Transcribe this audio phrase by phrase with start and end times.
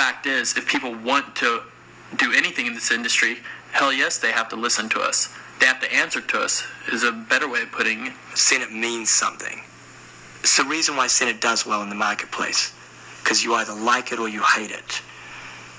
[0.00, 1.60] fact is, if people want to
[2.16, 3.36] do anything in this industry,
[3.72, 5.28] hell yes, they have to listen to us.
[5.58, 6.66] They have to answer to us.
[6.90, 8.14] Is a better way of putting it.
[8.34, 9.60] Senate means something.
[10.40, 12.72] It's the reason why Senate does well in the marketplace,
[13.22, 15.02] because you either like it or you hate it.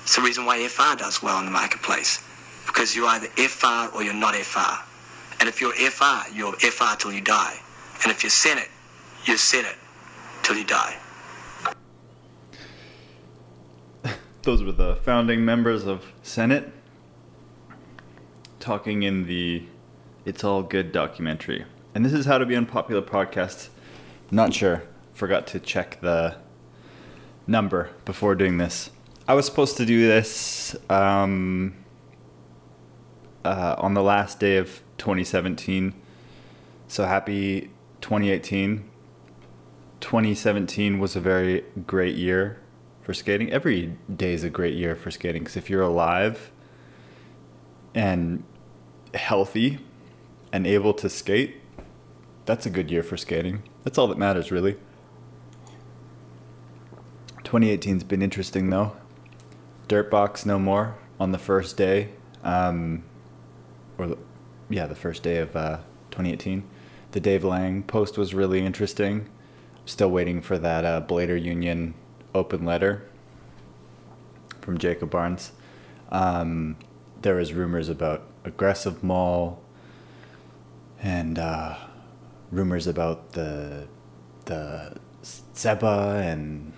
[0.04, 2.22] It's the reason why FR does well in the marketplace,
[2.64, 4.78] because you're either FR or you're not FR.
[5.40, 7.56] And if you're FR, you're FR till you die.
[8.04, 8.70] And if you're Senate,
[9.24, 9.78] you're Senate
[10.44, 10.94] till you die.
[14.42, 16.72] Those were the founding members of Senate
[18.58, 19.62] talking in the
[20.24, 21.64] It's All Good documentary.
[21.94, 23.68] And this is how to be unpopular podcast.
[24.32, 24.82] Not sure.
[25.14, 26.38] Forgot to check the
[27.46, 28.90] number before doing this.
[29.28, 31.76] I was supposed to do this um,
[33.44, 35.94] uh, on the last day of 2017.
[36.88, 37.70] So happy
[38.00, 38.90] 2018.
[40.00, 42.61] 2017 was a very great year
[43.02, 43.52] for skating.
[43.52, 46.50] Every day is a great year for skating because if you're alive
[47.94, 48.44] and
[49.14, 49.80] healthy
[50.52, 51.56] and able to skate,
[52.44, 53.62] that's a good year for skating.
[53.84, 54.76] That's all that matters, really.
[57.44, 58.96] 2018's been interesting though.
[59.88, 62.08] Dirtbox no more on the first day,
[62.42, 63.02] um,
[63.98, 64.18] or the,
[64.70, 65.78] yeah, the first day of uh,
[66.12, 66.64] 2018.
[67.10, 69.28] The Dave Lang post was really interesting.
[69.84, 71.94] Still waiting for that uh, Blader Union
[72.34, 73.08] open letter
[74.60, 75.52] from Jacob Barnes.
[76.10, 76.76] Um,
[77.22, 79.62] there was rumors about aggressive mall
[81.00, 81.76] and uh,
[82.50, 83.88] rumors about the
[84.44, 86.72] the Seba and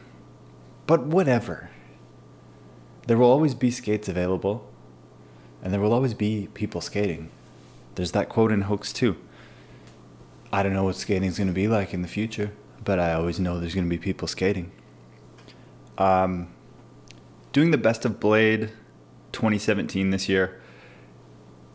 [0.86, 1.70] but whatever.
[3.06, 4.66] There will always be skates available,
[5.62, 7.30] and there will always be people skating.
[7.96, 9.16] There's that quote in Hoax too.
[10.52, 13.12] I don't know what skating is going to be like in the future, but I
[13.12, 14.72] always know there's going to be people skating.
[15.98, 16.48] Um,
[17.52, 18.72] doing the best of Blade
[19.32, 20.60] 2017 this year,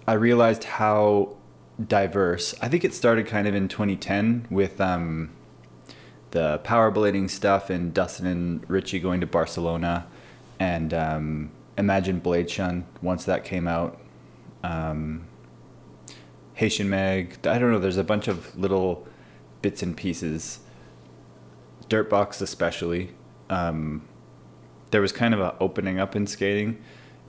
[0.08, 1.38] I realized how
[1.88, 2.54] diverse.
[2.62, 5.30] I think it started kind of in 2010 with um,
[6.32, 10.08] the power blading stuff and Dustin and Richie going to Barcelona
[10.60, 14.02] and um, Imagine Blade Shun once that came out.
[14.64, 15.28] Um,
[16.56, 17.48] Haitian Mag.
[17.48, 17.80] I don't know.
[17.80, 19.08] There's a bunch of little
[19.62, 20.60] bits and pieces.
[21.88, 23.12] Dirtbox especially.
[23.50, 24.09] Um,
[24.92, 26.82] there was kind of an opening up in skating,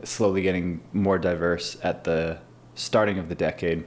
[0.05, 2.39] slowly getting more diverse at the
[2.75, 3.85] starting of the decade.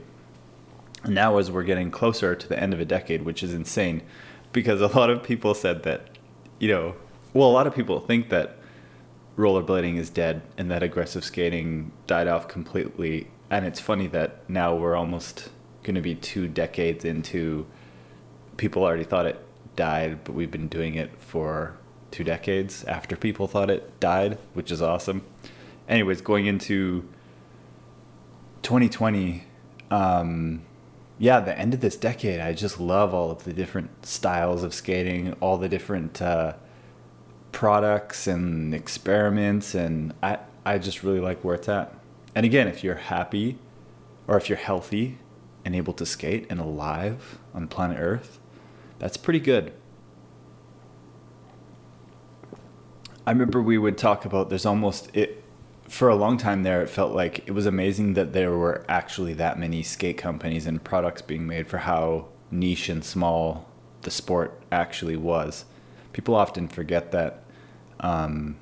[1.02, 4.02] And now, as we're getting closer to the end of a decade, which is insane,
[4.52, 6.08] because a lot of people said that,
[6.58, 6.94] you know,
[7.32, 8.56] well, a lot of people think that
[9.36, 13.28] rollerblading is dead and that aggressive skating died off completely.
[13.50, 15.50] And it's funny that now we're almost
[15.82, 17.66] going to be two decades into
[18.56, 19.44] people already thought it
[19.76, 21.76] died, but we've been doing it for
[22.14, 25.22] two decades after people thought it died, which is awesome.
[25.88, 27.08] Anyways, going into
[28.62, 29.42] 2020,
[29.90, 30.62] um,
[31.18, 34.72] yeah, the end of this decade, I just love all of the different styles of
[34.72, 36.54] skating, all the different uh,
[37.50, 41.92] products and experiments, and I I just really like where it's at.
[42.34, 43.58] And again, if you're happy,
[44.26, 45.18] or if you're healthy
[45.64, 48.38] and able to skate and alive on planet Earth,
[48.98, 49.72] that's pretty good.
[53.26, 55.42] I remember we would talk about there's almost it
[55.88, 59.34] for a long time there it felt like it was amazing that there were actually
[59.34, 63.68] that many skate companies and products being made for how niche and small
[64.02, 65.64] the sport actually was.
[66.12, 67.42] People often forget that
[68.00, 68.56] um,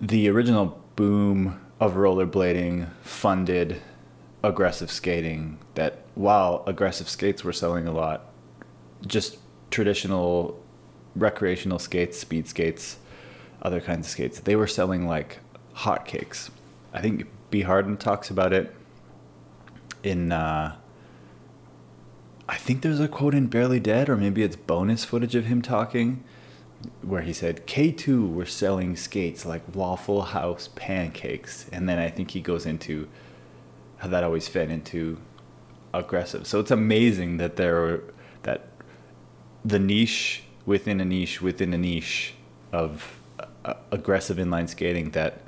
[0.00, 3.80] the original boom of rollerblading funded
[4.42, 8.26] aggressive skating that while aggressive skates were selling a lot
[9.06, 9.38] just
[9.70, 10.62] traditional
[11.20, 12.98] recreational skates, speed skates,
[13.62, 14.40] other kinds of skates.
[14.40, 15.38] They were selling like
[15.74, 16.50] hotcakes.
[16.92, 17.62] I think B.
[17.62, 18.74] Harden talks about it
[20.02, 20.32] in.
[20.32, 20.76] Uh,
[22.48, 25.60] I think there's a quote in Barely Dead, or maybe it's bonus footage of him
[25.60, 26.24] talking,
[27.02, 32.30] where he said K2 were selling skates like Waffle House pancakes, and then I think
[32.30, 33.06] he goes into
[33.98, 35.18] how that always fed into
[35.92, 36.46] aggressive.
[36.46, 38.00] So it's amazing that there
[38.42, 38.68] that
[39.64, 42.34] the niche within a niche within a niche
[42.72, 43.18] of
[43.64, 45.40] uh, aggressive inline skating that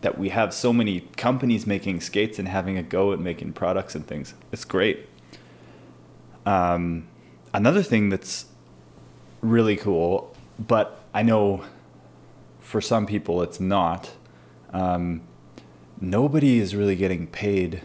[0.00, 3.94] that we have so many companies making skates and having a go at making products
[3.94, 4.34] and things.
[4.52, 5.08] It's great.
[6.46, 7.08] Um,
[7.52, 8.46] another thing that's
[9.40, 11.64] really cool, but I know
[12.58, 14.12] for some people it's not.
[14.72, 15.22] Um,
[16.00, 17.82] nobody is really getting paid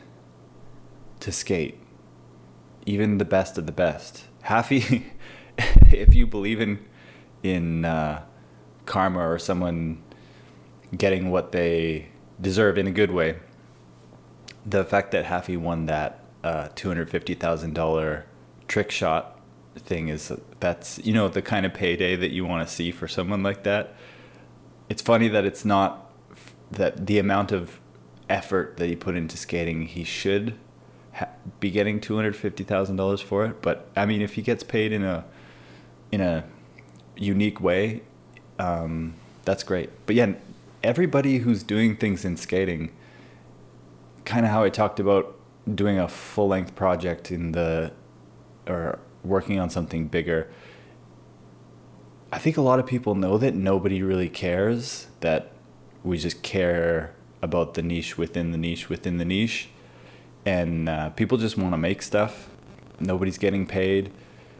[1.21, 1.77] to skate,
[2.85, 4.25] even the best of the best.
[4.43, 5.11] Happy
[5.91, 6.85] if you believe in
[7.43, 8.23] in uh,
[8.85, 10.01] karma or someone
[10.95, 12.09] getting what they
[12.39, 13.37] deserve in a good way.
[14.65, 18.25] The fact that Haffey won that uh, two hundred fifty thousand dollar
[18.67, 19.39] trick shot
[19.75, 23.07] thing is that's you know the kind of payday that you want to see for
[23.07, 23.95] someone like that.
[24.89, 26.11] It's funny that it's not
[26.71, 27.79] that the amount of
[28.29, 30.57] effort that he put into skating, he should
[31.13, 33.61] ha- be getting two hundred fifty thousand dollars for it.
[33.61, 35.25] But I mean, if he gets paid in a
[36.11, 36.43] in a
[37.15, 38.01] unique way,
[38.59, 39.15] um,
[39.45, 39.89] that's great.
[40.05, 40.33] But yeah,
[40.83, 42.91] everybody who's doing things in skating,
[44.25, 45.35] kind of how I talked about
[45.73, 47.91] doing a full length project in the
[48.67, 50.49] or working on something bigger.
[52.31, 55.51] I think a lot of people know that nobody really cares, that
[56.03, 59.69] we just care about the niche within the niche within the niche.
[60.45, 62.49] And uh, people just want to make stuff.
[62.99, 64.11] Nobody's getting paid.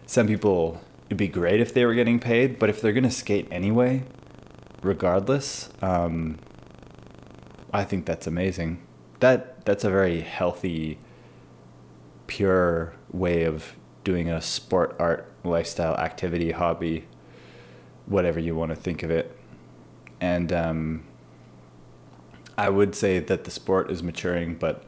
[0.06, 0.82] Some people,
[1.12, 4.02] it'd be great if they were getting paid, but if they're going to skate anyway,
[4.82, 6.38] regardless, um,
[7.74, 8.82] I think that's amazing.
[9.20, 11.00] That That's a very healthy,
[12.28, 13.76] pure way of
[14.06, 17.04] doing a sport, art, lifestyle, activity, hobby,
[18.06, 19.38] whatever you want to think of it.
[20.22, 21.04] And um,
[22.58, 24.86] I would say that the sport is maturing, but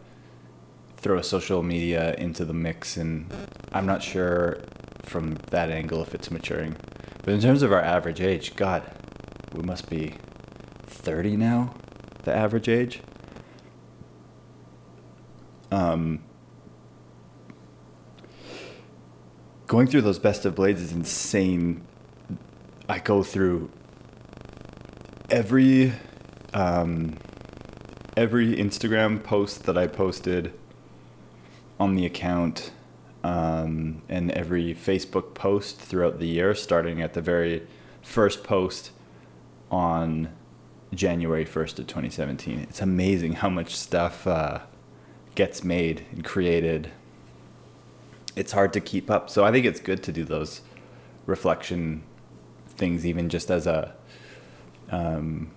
[0.95, 3.29] throw social media into the mix, and
[3.73, 4.61] I'm not sure
[5.05, 6.75] from that angle if it's maturing.
[7.23, 8.83] But in terms of our average age, God,
[9.53, 10.15] we must be
[10.87, 11.73] 30 now,
[12.23, 13.01] the average age.
[15.71, 16.19] Um,
[19.67, 21.83] going through those best of blades is insane.
[22.87, 23.71] I go through
[25.29, 25.93] every
[26.53, 27.17] um,
[28.15, 30.53] every Instagram post that I posted
[31.79, 32.71] on the account
[33.23, 37.65] um, and every Facebook post throughout the year, starting at the very
[38.01, 38.91] first post
[39.71, 40.29] on
[40.93, 42.59] January 1st of 2017.
[42.59, 44.59] It's amazing how much stuff uh,
[45.35, 46.91] gets made and created
[48.35, 49.29] it's hard to keep up.
[49.29, 50.61] So I think it's good to do those
[51.25, 52.03] reflection
[52.67, 53.93] things, even just as a,
[54.89, 55.51] um,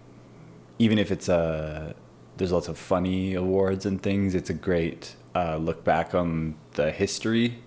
[0.78, 1.94] even if it's a,
[2.36, 4.34] there's lots of funny awards and things.
[4.34, 7.58] It's a great uh, look back on the history.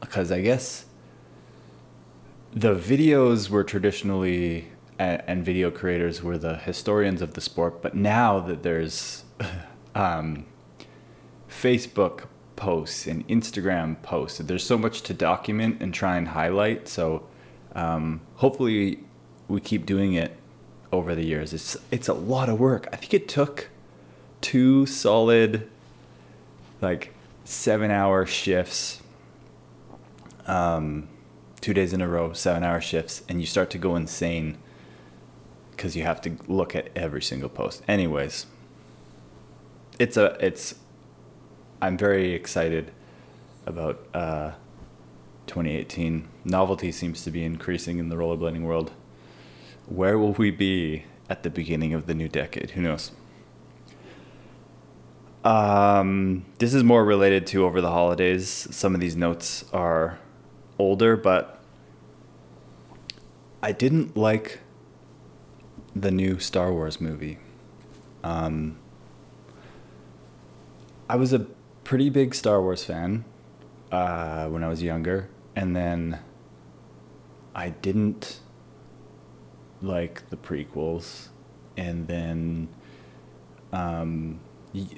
[0.00, 0.86] Because I guess
[2.52, 4.68] the videos were traditionally,
[4.98, 9.24] and, video creators were the historians of the sport, but now that there's
[9.94, 10.46] um,
[11.48, 12.24] Facebook
[12.54, 14.38] posts and Instagram posts.
[14.38, 16.88] There's so much to document and try and highlight.
[16.88, 17.26] So
[17.74, 19.00] um, hopefully
[19.46, 20.36] we keep doing it
[20.90, 21.52] over the years.
[21.52, 22.88] It's it's a lot of work.
[22.92, 23.68] I think it took
[24.40, 25.68] two solid
[26.80, 29.02] like seven hour shifts
[30.46, 31.08] um,
[31.60, 34.58] two days in a row seven hour shifts and you start to go insane
[35.70, 38.46] because you have to look at every single post anyways
[39.98, 40.74] it's a it's
[41.80, 42.90] I'm very excited
[43.66, 44.52] about uh,
[45.46, 46.26] 2018.
[46.44, 48.92] Novelty seems to be increasing in the rollerblading world.
[49.86, 52.70] Where will we be at the beginning of the new decade?
[52.70, 53.12] Who knows?
[55.46, 58.66] Um, this is more related to over the holidays.
[58.72, 60.18] Some of these notes are
[60.76, 61.62] older, but
[63.62, 64.58] I didn't like
[65.94, 67.38] the new Star Wars movie.
[68.24, 68.78] Um,
[71.08, 71.46] I was a
[71.84, 73.24] pretty big Star Wars fan
[73.92, 76.18] uh, when I was younger, and then
[77.54, 78.40] I didn't
[79.80, 81.28] like the prequels,
[81.76, 82.66] and then
[83.72, 84.40] um,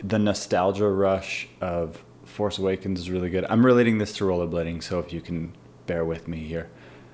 [0.03, 3.45] the nostalgia rush of Force Awakens is really good.
[3.49, 5.53] I'm relating this to rollerblading, so if you can
[5.87, 6.69] bear with me here,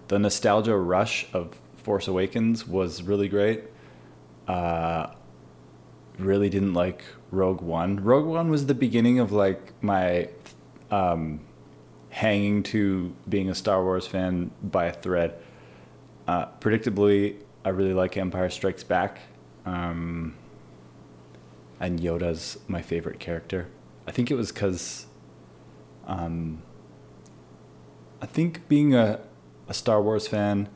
[0.08, 3.64] the nostalgia rush of Force Awakens was really great.
[4.48, 5.08] Uh,
[6.18, 8.02] really didn't like Rogue One.
[8.02, 10.28] Rogue One was the beginning of like my
[10.90, 11.40] um,
[12.10, 15.34] hanging to being a Star Wars fan by a thread.
[16.26, 19.20] Uh, predictably, I really like Empire Strikes Back.
[19.66, 20.34] Um,
[21.84, 23.68] and Yoda's my favorite character.
[24.06, 25.06] I think it was because
[26.06, 26.62] um,
[28.22, 29.20] I think being a,
[29.68, 30.70] a Star Wars fan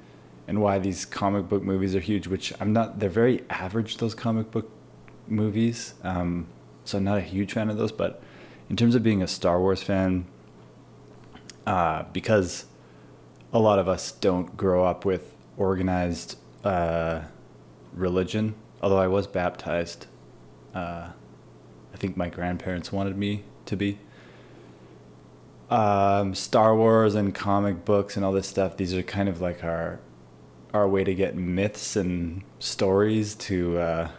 [0.46, 4.14] and why these comic book movies are huge, which I'm not, they're very average, those
[4.14, 4.70] comic book
[5.26, 5.94] movies.
[6.02, 6.46] Um,
[6.84, 8.22] so I'm not a huge fan of those, but
[8.68, 10.26] in terms of being a Star Wars fan,
[11.66, 12.66] uh, because
[13.50, 17.22] a lot of us don't grow up with organized uh,
[17.94, 20.06] religion, although I was baptized.
[20.78, 21.10] Uh,
[21.92, 23.98] I think my grandparents wanted me to be.
[25.70, 29.64] Um, Star Wars and comic books and all this stuff, these are kind of like
[29.64, 29.98] our
[30.72, 34.10] our way to get myths and stories to uh,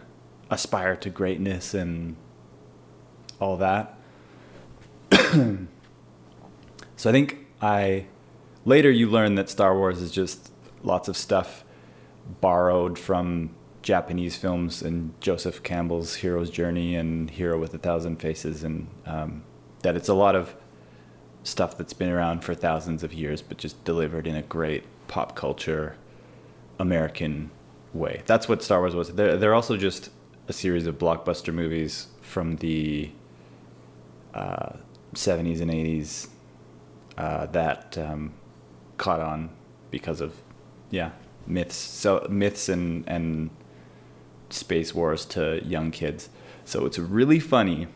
[0.50, 2.16] aspire to greatness and
[3.40, 3.96] all that.
[5.12, 5.66] so
[7.06, 8.06] I think I
[8.66, 10.52] later you learn that Star Wars is just
[10.82, 11.64] lots of stuff
[12.40, 18.62] borrowed from Japanese films and Joseph Campbell's Hero's Journey and Hero with a Thousand Faces,
[18.62, 19.42] and um,
[19.82, 20.54] that it's a lot of
[21.42, 25.34] stuff that's been around for thousands of years, but just delivered in a great pop
[25.34, 25.96] culture
[26.78, 27.50] American
[27.92, 28.22] way.
[28.26, 29.14] That's what Star Wars was.
[29.14, 30.10] They're, they're also just
[30.48, 33.10] a series of blockbuster movies from the
[34.34, 34.74] uh,
[35.14, 36.28] 70s and 80s
[37.16, 38.32] uh, that um,
[38.96, 39.50] caught on
[39.90, 40.34] because of,
[40.90, 41.10] yeah,
[41.46, 41.76] myths.
[41.76, 43.50] So myths and, and
[44.50, 46.28] space wars to young kids.
[46.64, 47.88] So it's really funny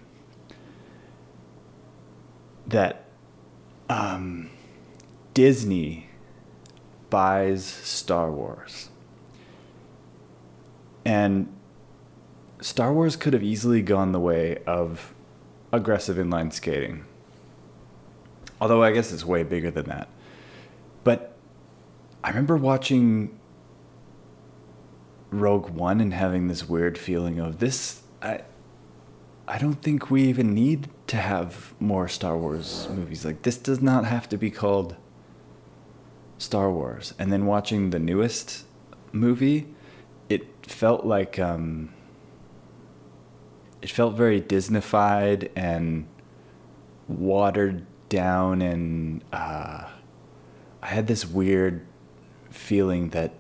[2.67, 3.05] that
[3.89, 4.51] um,
[5.35, 6.09] Disney
[7.11, 8.89] buys Star Wars.
[11.05, 11.55] And
[12.61, 15.15] Star Wars could have easily gone the way of
[15.71, 17.05] aggressive inline skating.
[18.61, 20.09] Although I guess it's way bigger than that.
[21.03, 21.37] But
[22.23, 23.39] I remember watching
[25.41, 28.43] Rogue One and having this weird feeling of this I
[29.47, 33.25] I don't think we even need to have more Star Wars movies.
[33.25, 34.97] Like this does not have to be called
[36.39, 37.13] Star Wars.
[37.19, 38.65] And then watching the newest
[39.13, 39.69] movie,
[40.29, 41.93] it felt like um
[43.83, 46.07] it felt very Disneyfied and
[47.07, 49.91] watered down and uh
[50.83, 51.87] I had this weird
[52.51, 53.33] feeling that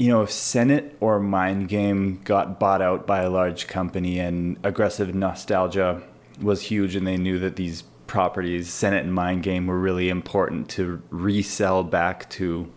[0.00, 4.56] you know, if Senate or Mind Game got bought out by a large company and
[4.62, 6.02] aggressive nostalgia
[6.40, 10.70] was huge and they knew that these properties, Senate and Mind Game, were really important
[10.70, 12.72] to resell back to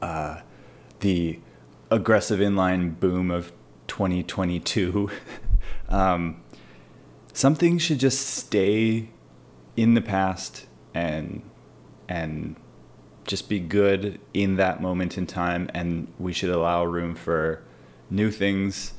[0.00, 0.38] uh,
[1.00, 1.40] the
[1.90, 3.52] aggressive inline boom of
[3.88, 5.10] 2022.
[5.88, 6.40] um,
[7.32, 9.08] something should just stay
[9.76, 11.42] in the past and
[12.08, 12.54] and
[13.26, 17.62] just be good in that moment in time, and we should allow room for
[18.10, 18.92] new things.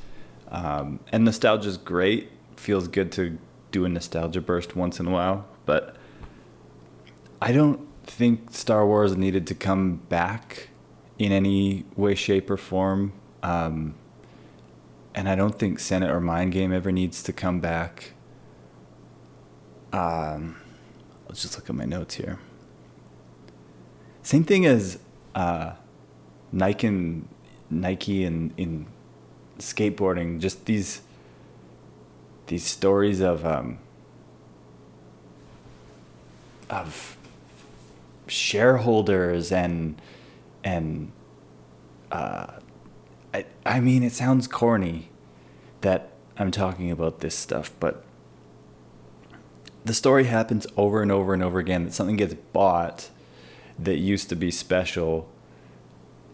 [0.50, 3.38] Um, and nostalgia is great; feels good to
[3.72, 5.46] do a nostalgia burst once in a while.
[5.66, 5.96] But
[7.42, 10.70] I don't think Star Wars needed to come back
[11.18, 13.14] in any way, shape, or form.
[13.44, 13.96] Um,
[15.14, 18.14] and I don't think Senate or Mind Game ever needs to come back.
[19.94, 20.58] Um,
[21.28, 22.40] let's just look at my notes here.
[24.26, 24.98] Same thing as
[25.36, 25.74] uh,
[26.52, 27.28] Nike and
[27.70, 28.88] Nike and in
[29.60, 30.40] skateboarding.
[30.40, 31.04] Just these
[32.48, 33.78] these stories of um,
[36.72, 37.18] of
[38.26, 40.02] shareholders and
[40.64, 41.12] and
[42.12, 42.48] uh,
[43.32, 45.10] I I mean it sounds corny
[45.82, 48.04] that I'm talking about this stuff, but
[49.84, 53.12] the story happens over and over and over again that something gets bought
[53.80, 55.30] that used to be special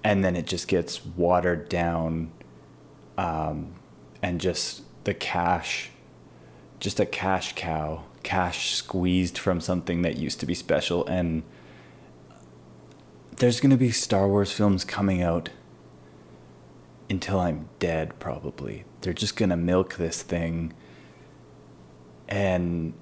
[0.03, 2.31] and then it just gets watered down
[3.17, 3.73] um,
[4.21, 5.91] and just the cash
[6.79, 11.05] just a cash cow cash squeezed from something that used to be special.
[11.07, 11.43] And
[13.37, 15.49] there's going to be star wars films coming out
[17.09, 18.85] until i'm dead probably.
[19.01, 20.73] They're just going to milk this thing.
[22.27, 22.93] And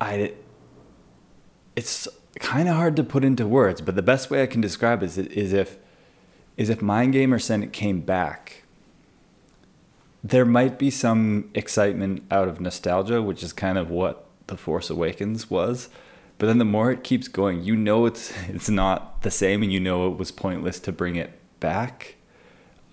[0.00, 0.34] i
[1.74, 2.08] it's
[2.40, 5.06] kind of hard to put into words, but the best way I can describe it
[5.06, 5.78] is, is if
[6.56, 8.62] is if Mind Game or Senate came back,
[10.22, 14.90] there might be some excitement out of nostalgia, which is kind of what The Force
[14.90, 15.88] Awakens was.
[16.38, 19.72] But then the more it keeps going, you know it's it's not the same, and
[19.72, 22.16] you know it was pointless to bring it back.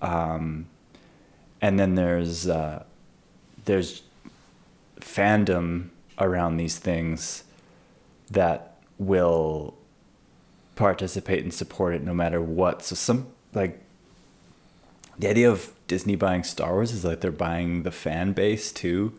[0.01, 0.67] Um,
[1.62, 2.84] and then there's uh,
[3.65, 4.03] there's
[5.00, 7.43] fandom around these things
[8.29, 8.69] that
[9.00, 9.75] will
[10.75, 12.84] participate and support it no matter what.
[12.84, 13.82] So some like
[15.18, 19.13] the idea of Disney buying Star Wars is like they're buying the fan base too,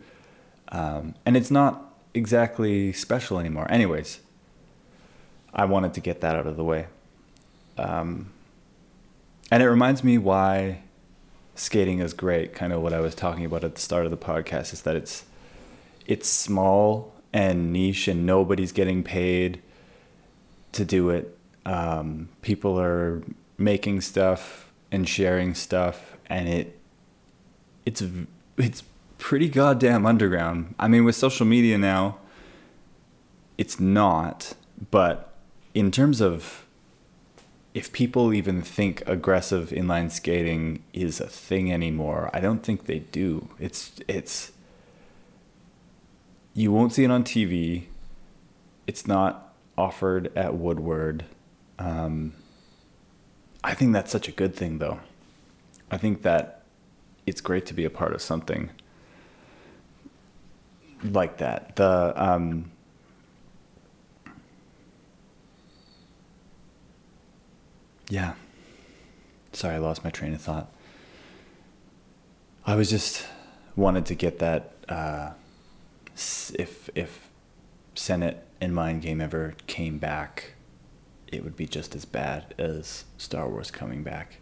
[0.69, 3.67] um, and it's not exactly special anymore.
[3.69, 4.19] Anyways,
[5.53, 6.87] I wanted to get that out of the way,
[7.77, 8.31] um,
[9.51, 10.81] and it reminds me why
[11.55, 12.53] skating is great.
[12.53, 14.95] Kind of what I was talking about at the start of the podcast is that
[14.95, 15.25] it's
[16.07, 19.61] it's small and niche, and nobody's getting paid
[20.73, 21.37] to do it.
[21.65, 23.21] Um, people are
[23.57, 26.79] making stuff and sharing stuff, and it
[27.85, 28.03] it's
[28.57, 28.83] it's
[29.17, 30.75] pretty goddamn underground.
[30.79, 32.17] I mean, with social media now,
[33.57, 34.53] it's not,
[34.89, 35.33] but
[35.73, 36.65] in terms of
[37.73, 42.99] if people even think aggressive inline skating is a thing anymore, I don't think they
[42.99, 43.49] do.
[43.59, 44.51] It's it's
[46.53, 47.85] you won't see it on TV.
[48.87, 49.50] It's not
[49.81, 51.25] offered at Woodward.
[51.79, 52.33] Um,
[53.63, 54.99] I think that's such a good thing, though.
[55.89, 56.61] I think that
[57.25, 58.69] it's great to be a part of something
[61.03, 61.75] like that.
[61.77, 62.71] The um,
[68.09, 68.35] yeah.
[69.51, 70.71] Sorry, I lost my train of thought.
[72.67, 73.25] I was just
[73.75, 75.31] wanted to get that uh,
[76.53, 77.31] if if
[77.95, 80.53] Senate and Mind Game ever came back,
[81.27, 84.37] it would be just as bad as Star Wars coming back.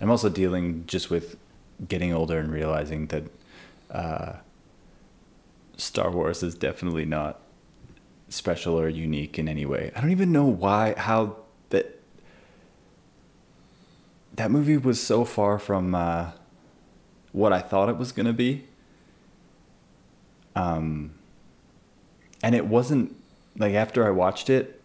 [0.00, 1.36] I'm also dealing just with
[1.86, 3.24] getting older and realizing that
[3.90, 4.32] uh,
[5.76, 7.40] Star Wars is definitely not
[8.28, 9.90] special or unique in any way.
[9.96, 11.36] I don't even know why how
[11.70, 11.98] that
[14.34, 16.32] that movie was so far from uh,
[17.32, 18.66] what I thought it was gonna be.
[20.54, 21.12] Um,
[22.42, 23.17] and it wasn't
[23.58, 24.80] like after I watched it.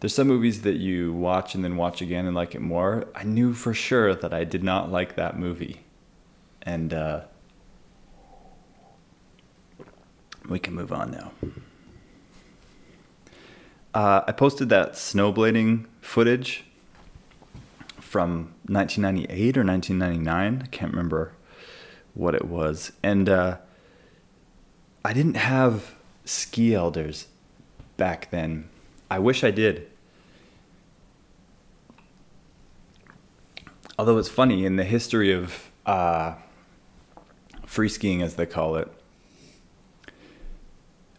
[0.00, 3.06] There's some movies that you watch and then watch again and like it more.
[3.14, 5.82] I knew for sure that I did not like that movie,
[6.62, 7.20] and uh,
[10.48, 11.32] we can move on now.
[13.92, 16.64] Uh, I posted that snowblading footage
[17.98, 20.62] from 1998 or 1999.
[20.62, 21.32] I can't remember
[22.14, 22.92] what it was.
[23.02, 23.58] And uh,
[25.04, 27.26] I didn't have ski elders
[28.00, 28.66] back then.
[29.10, 29.86] I wish I did.
[33.98, 36.36] Although it's funny, in the history of uh,
[37.66, 38.90] free skiing, as they call it,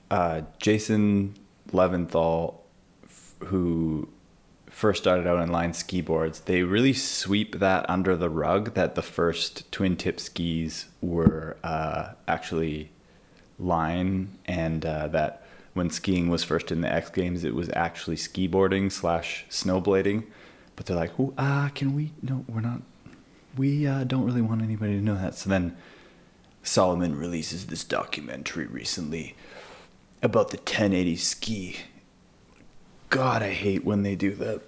[0.09, 1.35] uh, Jason
[1.71, 2.55] Levinthal,
[3.03, 4.09] f- who
[4.65, 8.95] first started out in line ski boards, they really sweep that under the rug that
[8.95, 12.89] the first twin tip skis were uh, actually
[13.59, 15.40] line and uh, that
[15.73, 20.25] when skiing was first in the X Games, it was actually ski boarding slash snowblading.
[20.75, 22.13] But they're like, ah, can we?
[22.21, 22.81] No, we're not.
[23.57, 25.35] We uh, don't really want anybody to know that.
[25.35, 25.75] So then
[26.63, 29.35] Salomon releases this documentary recently
[30.21, 31.77] about the 1080 ski.
[33.09, 34.61] God, I hate when they do that.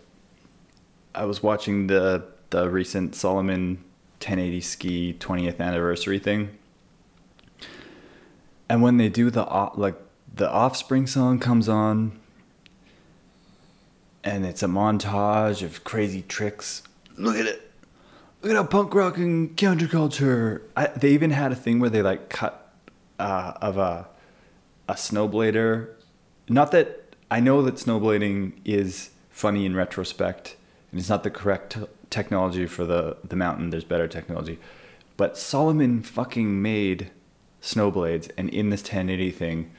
[1.15, 3.83] I was watching the the recent Salomon
[4.19, 6.57] 1080 ski 20th anniversary thing.
[8.69, 9.43] And when they do the
[9.75, 9.95] like
[10.33, 12.19] the Offspring song comes on
[14.23, 16.83] and it's a montage of crazy tricks.
[17.17, 17.71] Look at it.
[18.41, 20.61] Look at how punk rock and counterculture.
[20.75, 22.73] I, they even had a thing where they like cut
[23.19, 24.07] uh, of a
[24.87, 25.89] a snowblader.
[26.49, 30.55] Not that I know that snowblading is funny in retrospect,
[30.91, 33.69] and it's not the correct t- technology for the the mountain.
[33.69, 34.59] There's better technology,
[35.15, 37.11] but salomon fucking made
[37.61, 39.71] snowblades, and in this 1080 thing,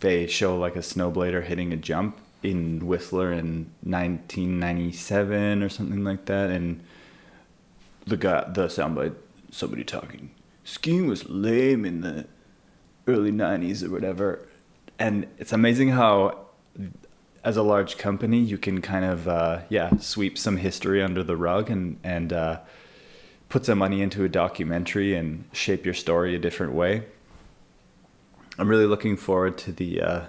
[0.00, 6.24] they show like a snowblader hitting a jump in Whistler in 1997 or something like
[6.26, 6.82] that, and
[8.06, 9.14] the guy, the soundbite,
[9.50, 10.30] somebody talking.
[10.64, 12.26] Skiing was lame in the
[13.06, 14.48] early 90s or whatever,
[14.98, 16.46] and it's amazing how,
[17.44, 21.36] as a large company, you can kind of uh, yeah sweep some history under the
[21.36, 22.60] rug and and uh,
[23.48, 27.04] put some money into a documentary and shape your story a different way.
[28.60, 30.20] I'm really looking forward to the uh,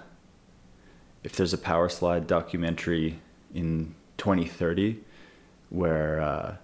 [1.22, 3.20] if there's a power slide documentary
[3.54, 5.02] in 2030
[5.70, 6.56] where uh,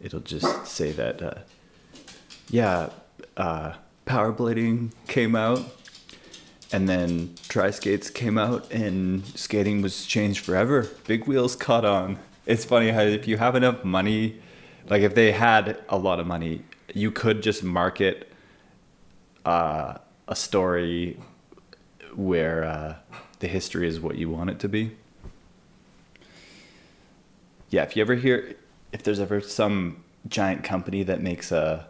[0.00, 1.34] it'll just say that uh,
[2.50, 2.90] yeah
[3.36, 3.74] uh,
[4.06, 5.62] power blading came out
[6.72, 10.88] and then tri skates came out and skating was changed forever.
[11.06, 12.18] Big wheels caught on.
[12.44, 14.42] It's funny how if you have enough money
[14.88, 18.32] like if they had a lot of money you could just market
[19.44, 21.18] uh, a story
[22.14, 22.94] where uh,
[23.40, 24.92] the history is what you want it to be.
[27.70, 28.54] Yeah, if you ever hear,
[28.92, 31.86] if there's ever some giant company that makes a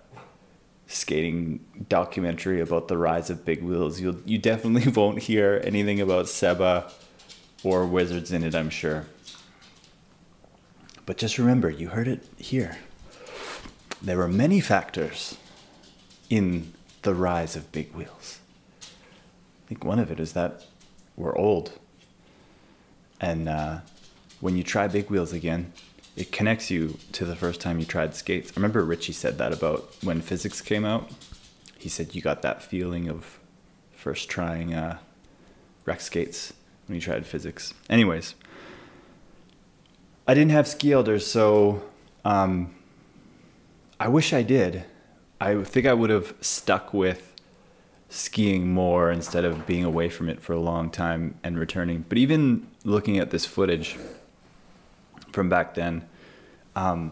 [0.87, 6.29] skating documentary about the rise of big wheels, you'll you definitely won't hear anything about
[6.29, 6.90] Seba
[7.64, 9.07] or Wizards in it, I'm sure.
[11.05, 12.79] But just remember, you heard it here.
[14.01, 15.37] There were many factors
[16.31, 18.38] in the rise of big wheels.
[18.83, 20.65] I think one of it is that
[21.17, 21.73] we're old.
[23.21, 23.81] And uh,
[24.41, 25.73] when you try big wheels again,
[26.17, 28.51] it connects you to the first time you tried skates.
[28.51, 31.11] I remember Richie said that about when physics came out.
[31.79, 33.38] He said you got that feeling of
[33.95, 34.99] first trying uh,
[35.85, 36.53] rec skates
[36.87, 37.73] when you tried physics.
[37.88, 38.35] Anyways,
[40.27, 41.83] I didn't have ski elders, so
[42.25, 42.75] um,
[43.99, 44.85] I wish I did.
[45.42, 47.35] I think I would have stuck with
[48.09, 52.05] skiing more instead of being away from it for a long time and returning.
[52.09, 53.98] But even looking at this footage
[55.33, 56.07] from back then,
[56.76, 57.11] um,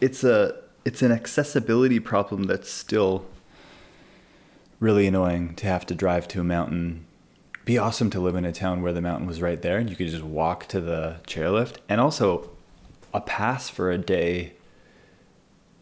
[0.00, 3.26] it's a it's an accessibility problem that's still
[4.80, 7.04] really annoying to have to drive to a mountain.
[7.66, 9.96] Be awesome to live in a town where the mountain was right there and you
[9.96, 11.76] could just walk to the chairlift.
[11.90, 12.50] And also,
[13.12, 14.54] a pass for a day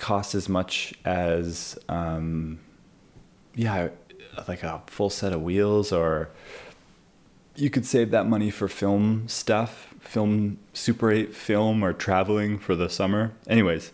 [0.00, 2.58] costs as much as, um,
[3.54, 3.90] yeah,
[4.48, 6.30] like a full set of wheels, or
[7.54, 12.74] you could save that money for film stuff, film Super 8 film, or traveling for
[12.74, 13.32] the summer.
[13.46, 13.92] Anyways,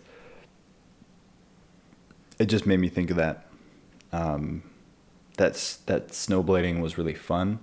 [2.39, 3.45] it just made me think of that.
[4.11, 4.63] Um,
[5.35, 7.59] that's that snowblading was really fun,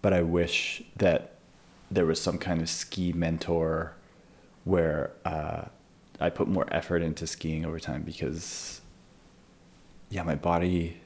[0.00, 1.34] but I wish that
[1.90, 3.94] there was some kind of ski mentor
[4.64, 5.64] where uh,
[6.22, 8.80] I put more effort into skiing over time because,
[10.08, 11.00] yeah, my body,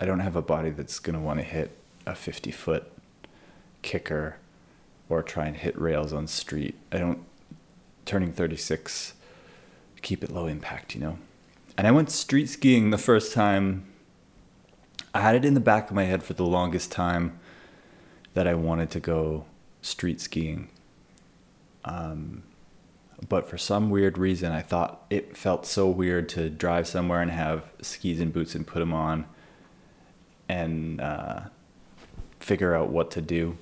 [0.00, 2.90] I don't have a body that's gonna want to hit a fifty foot
[3.82, 4.36] kicker
[5.08, 6.74] or try and hit rails on street.
[6.90, 7.24] I don't
[8.04, 9.14] turning thirty six
[10.02, 11.18] keep it low impact, you know.
[11.78, 13.86] And I went street skiing the first time
[15.14, 17.38] I had it in the back of my head for the longest time
[18.34, 19.44] that I wanted to go
[19.80, 20.68] street skiing.
[21.84, 22.42] Um,
[23.28, 27.30] but for some weird reason, I thought it felt so weird to drive somewhere and
[27.30, 29.26] have skis and boots and put them on
[30.48, 31.40] and uh,
[32.40, 33.56] figure out what to do.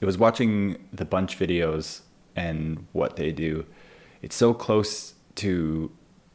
[0.00, 2.00] It was watching the bunch videos
[2.34, 3.66] and what they do.
[4.22, 5.90] It's so close to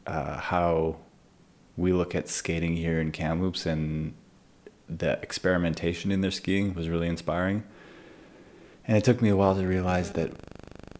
[0.06, 0.96] uh, how
[1.76, 4.14] we look at skating here in Kamloops and
[4.88, 7.64] the experimentation in their skiing was really inspiring.
[8.86, 10.32] And it took me a while to realize that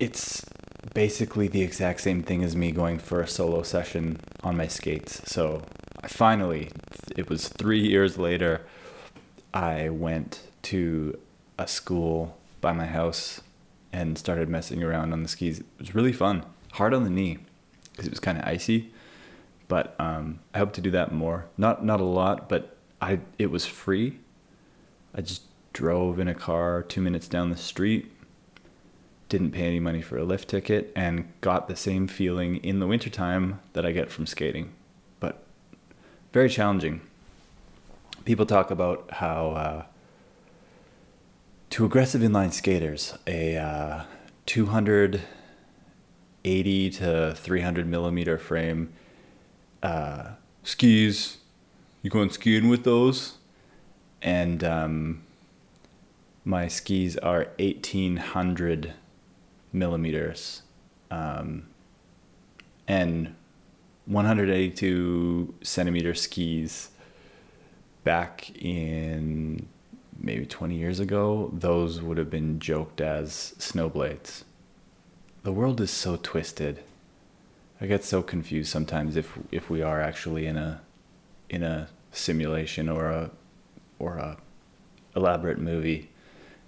[0.00, 0.44] it's
[0.92, 5.22] basically the exact same thing as me going for a solo session on my skates.
[5.30, 5.62] So
[6.02, 6.70] I finally,
[7.16, 8.62] it was three years later,
[9.52, 11.18] I went to
[11.58, 13.40] a school by my house
[13.92, 15.60] and started messing around on the skis.
[15.60, 16.44] It was really fun.
[16.72, 17.38] Hard on the knee
[17.92, 18.92] because it was kind of icy,
[19.68, 21.46] but um, I hope to do that more.
[21.56, 24.18] Not not a lot, but I it was free.
[25.14, 25.42] I just
[25.72, 28.10] drove in a car two minutes down the street,
[29.38, 32.86] didn't pay any money for a lift ticket, and got the same feeling in the
[32.86, 34.72] wintertime that I get from skating.
[35.20, 35.42] But
[36.32, 37.00] very challenging.
[38.24, 39.84] People talk about how uh,
[41.70, 44.02] to aggressive inline skaters, a uh,
[44.46, 48.92] 280 to 300 millimeter frame
[49.82, 50.30] uh,
[50.62, 51.38] skis
[52.04, 53.38] you going skiing with those?
[54.20, 55.22] And um,
[56.44, 58.92] my skis are 1800
[59.74, 60.62] millimeters
[61.10, 61.66] um,
[62.88, 63.34] and
[64.06, 66.90] 182 centimeter skis
[68.04, 69.66] back in
[70.18, 74.44] maybe 20 years ago those would have been joked as snowblades
[75.42, 76.82] the world is so twisted
[77.80, 80.80] i get so confused sometimes if if we are actually in a
[81.50, 83.30] in a simulation or a
[83.98, 84.36] or a
[85.16, 86.10] elaborate movie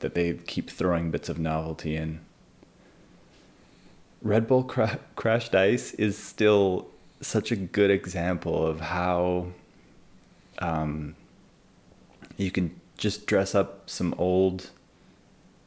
[0.01, 2.21] that they keep throwing bits of novelty in.
[4.27, 6.89] Red Bull Cra- Crashed Ice is still
[7.21, 9.49] such a good example of how
[10.59, 11.15] um,
[12.37, 14.71] you can just dress up some old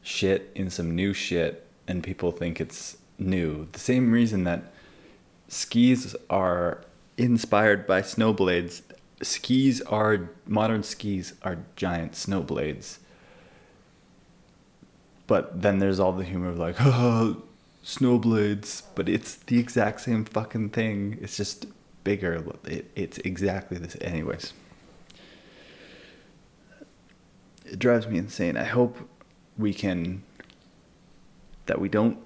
[0.02, 3.68] shit in some new shit and people think it's new.
[3.72, 4.72] The same reason that
[5.48, 6.84] skis are
[7.16, 8.82] inspired by snowblades
[9.22, 12.98] skis are modern skis are giant snowblades.
[15.26, 17.42] But then there's all the humor of like, oh,
[17.84, 21.18] snowblades, but it's the exact same fucking thing.
[21.20, 21.66] It's just
[22.04, 22.44] bigger.
[22.64, 23.96] It, it's exactly this.
[24.00, 24.52] Anyways,
[27.64, 28.56] it drives me insane.
[28.56, 29.08] I hope
[29.56, 30.22] we can
[31.66, 32.18] that we don't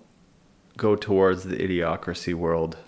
[0.77, 2.79] go towards the idiocracy world,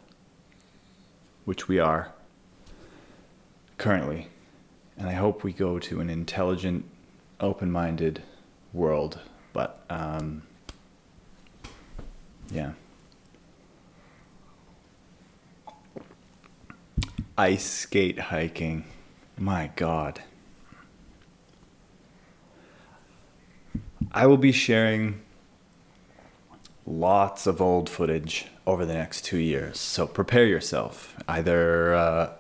[1.45, 2.13] which we are
[3.79, 4.29] currently.
[4.97, 6.87] And I hope we go to an intelligent,
[7.41, 8.23] open minded
[8.73, 9.21] world.
[9.53, 10.43] But, um,
[12.51, 12.73] yeah.
[17.39, 18.85] Ice skate hiking.
[19.37, 20.23] My God.
[24.13, 25.21] I will be sharing
[26.87, 29.79] lots of old footage over the next two years.
[29.79, 31.15] So prepare yourself.
[31.29, 32.33] Either uh,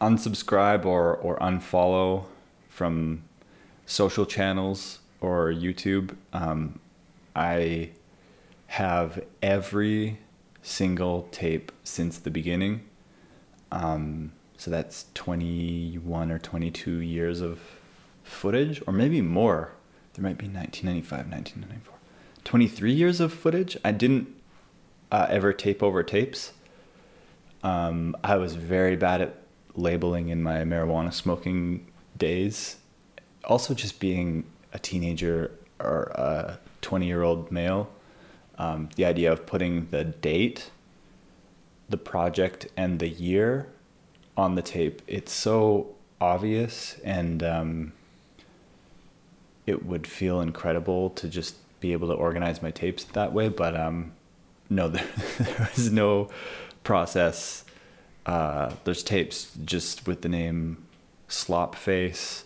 [0.00, 2.24] unsubscribe or, or unfollow
[2.68, 3.22] from
[3.86, 6.16] social channels or YouTube.
[6.32, 6.80] Um,
[7.36, 7.90] I
[8.70, 10.16] have every
[10.62, 12.80] single tape since the beginning.
[13.72, 17.58] Um, so that's 21 or 22 years of
[18.22, 19.72] footage, or maybe more.
[20.14, 21.94] There might be 1995, 1994.
[22.44, 23.76] 23 years of footage.
[23.84, 24.28] I didn't
[25.10, 26.52] uh, ever tape over tapes.
[27.64, 29.34] Um, I was very bad at
[29.74, 32.76] labeling in my marijuana smoking days.
[33.44, 37.90] Also, just being a teenager or a 20 year old male,
[38.60, 40.70] um, the idea of putting the date,
[41.88, 43.68] the project, and the year
[44.36, 47.92] on the tape, it's so obvious and um,
[49.64, 53.48] it would feel incredible to just be able to organize my tapes that way.
[53.48, 54.12] But um,
[54.68, 55.06] no, there,
[55.74, 56.28] was no
[56.84, 57.64] process.
[58.26, 60.84] Uh, there's tapes just with the name
[61.28, 62.44] Slop Face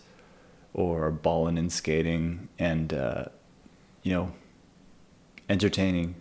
[0.73, 3.25] or Ballin' and Skating and, uh,
[4.01, 4.31] you know,
[5.49, 6.15] entertaining,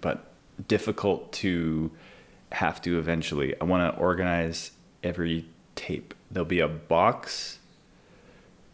[0.00, 0.32] but
[0.68, 1.90] difficult to
[2.52, 3.54] have to eventually.
[3.60, 6.14] I want to organize every tape.
[6.30, 7.58] There'll be a box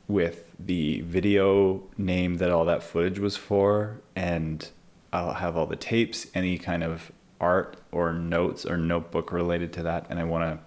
[0.07, 4.69] with the video name that all that footage was for, and
[5.13, 9.83] I'll have all the tapes, any kind of art or notes or notebook related to
[9.85, 10.59] that, and I want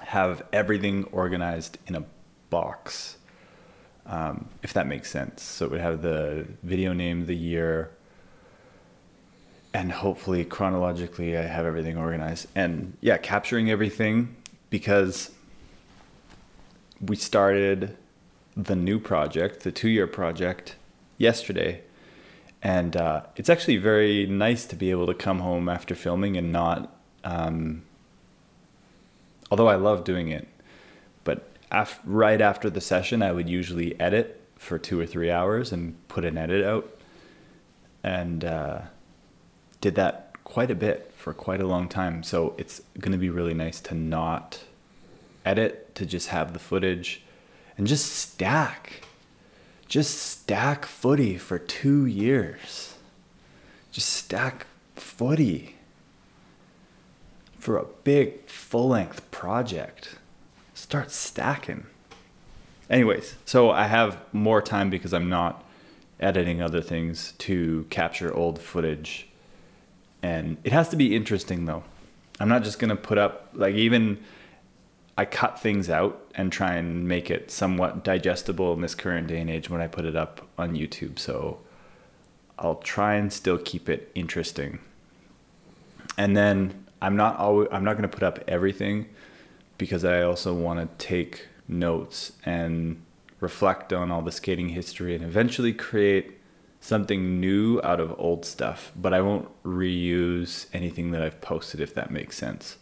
[0.00, 2.04] to have everything organized in a
[2.50, 3.18] box,
[4.06, 5.42] um, if that makes sense.
[5.42, 7.90] So it would have the video name, the year,
[9.74, 12.46] and hopefully chronologically I have everything organized.
[12.54, 14.36] And yeah, capturing everything
[14.70, 15.30] because
[17.00, 17.96] we started
[18.56, 20.76] the new project, the two year project,
[21.16, 21.82] yesterday.
[22.62, 26.52] And uh, it's actually very nice to be able to come home after filming and
[26.52, 27.82] not, um,
[29.50, 30.46] although I love doing it,
[31.24, 35.72] but af- right after the session, I would usually edit for two or three hours
[35.72, 36.88] and put an edit out.
[38.04, 38.82] And uh,
[39.82, 42.22] did that quite a bit for quite a long time.
[42.22, 44.60] So it's going to be really nice to not
[45.44, 47.22] edit, to just have the footage
[47.76, 49.02] and just stack.
[49.86, 52.94] Just stack footy for two years.
[53.90, 54.66] Just stack
[54.96, 55.76] footy
[57.58, 60.16] for a big full length project.
[60.74, 61.86] Start stacking.
[62.88, 65.64] Anyways, so I have more time because I'm not
[66.20, 69.28] editing other things to capture old footage.
[70.22, 71.82] And it has to be interesting though.
[72.40, 74.18] I'm not just to put up, like, even
[75.16, 79.40] I cut things out and try and make it somewhat digestible in this current day
[79.40, 81.18] and age when I put it up on YouTube.
[81.18, 81.60] So
[82.58, 84.78] I'll try and still keep it interesting.
[86.16, 89.08] And then I'm not always I'm not going to put up everything
[89.76, 93.02] because I also want to take notes and
[93.40, 96.38] reflect on all the skating history and eventually create
[96.82, 101.94] something new out of old stuff, but I won't reuse anything that I've posted if
[101.94, 102.76] that makes sense.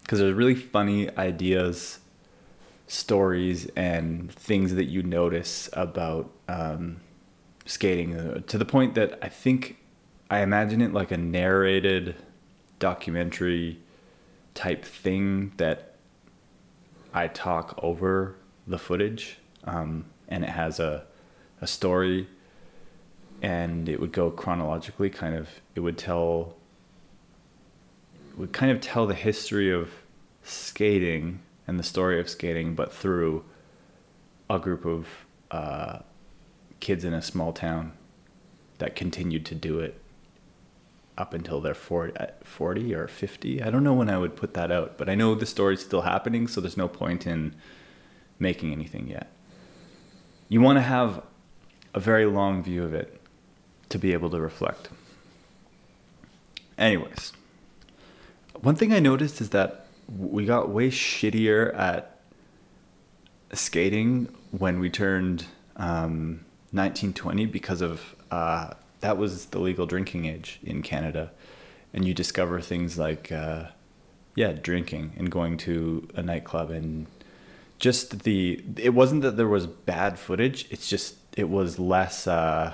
[0.00, 1.98] Because there's really funny ideas,
[2.86, 7.00] stories, and things that you notice about um,
[7.66, 9.78] skating uh, to the point that I think
[10.30, 12.14] I imagine it like a narrated
[12.78, 13.80] documentary
[14.54, 15.96] type thing that
[17.12, 18.36] I talk over
[18.66, 21.04] the footage, um, and it has a
[21.60, 22.26] a story,
[23.42, 25.10] and it would go chronologically.
[25.10, 26.54] Kind of, it would tell
[28.36, 29.90] would kind of tell the history of
[30.42, 33.44] skating and the story of skating, but through
[34.48, 35.06] a group of
[35.50, 35.98] uh,
[36.80, 37.92] kids in a small town
[38.78, 40.00] that continued to do it
[41.18, 43.62] up until they're 40, uh, 40 or 50.
[43.62, 46.02] I don't know when I would put that out, but I know the story's still
[46.02, 47.54] happening, so there's no point in
[48.38, 49.30] making anything yet.
[50.48, 51.22] You want to have
[51.94, 53.21] a very long view of it
[53.92, 54.88] to be able to reflect.
[56.76, 57.32] Anyways,
[58.60, 59.86] one thing I noticed is that
[60.18, 62.18] we got way shittier at
[63.52, 70.26] skating when we turned um, 19, 20 because of uh, that was the legal drinking
[70.26, 71.30] age in Canada.
[71.92, 73.66] And you discover things like, uh,
[74.34, 77.06] yeah, drinking and going to a nightclub and
[77.78, 82.72] just the, it wasn't that there was bad footage, it's just, it was less, uh,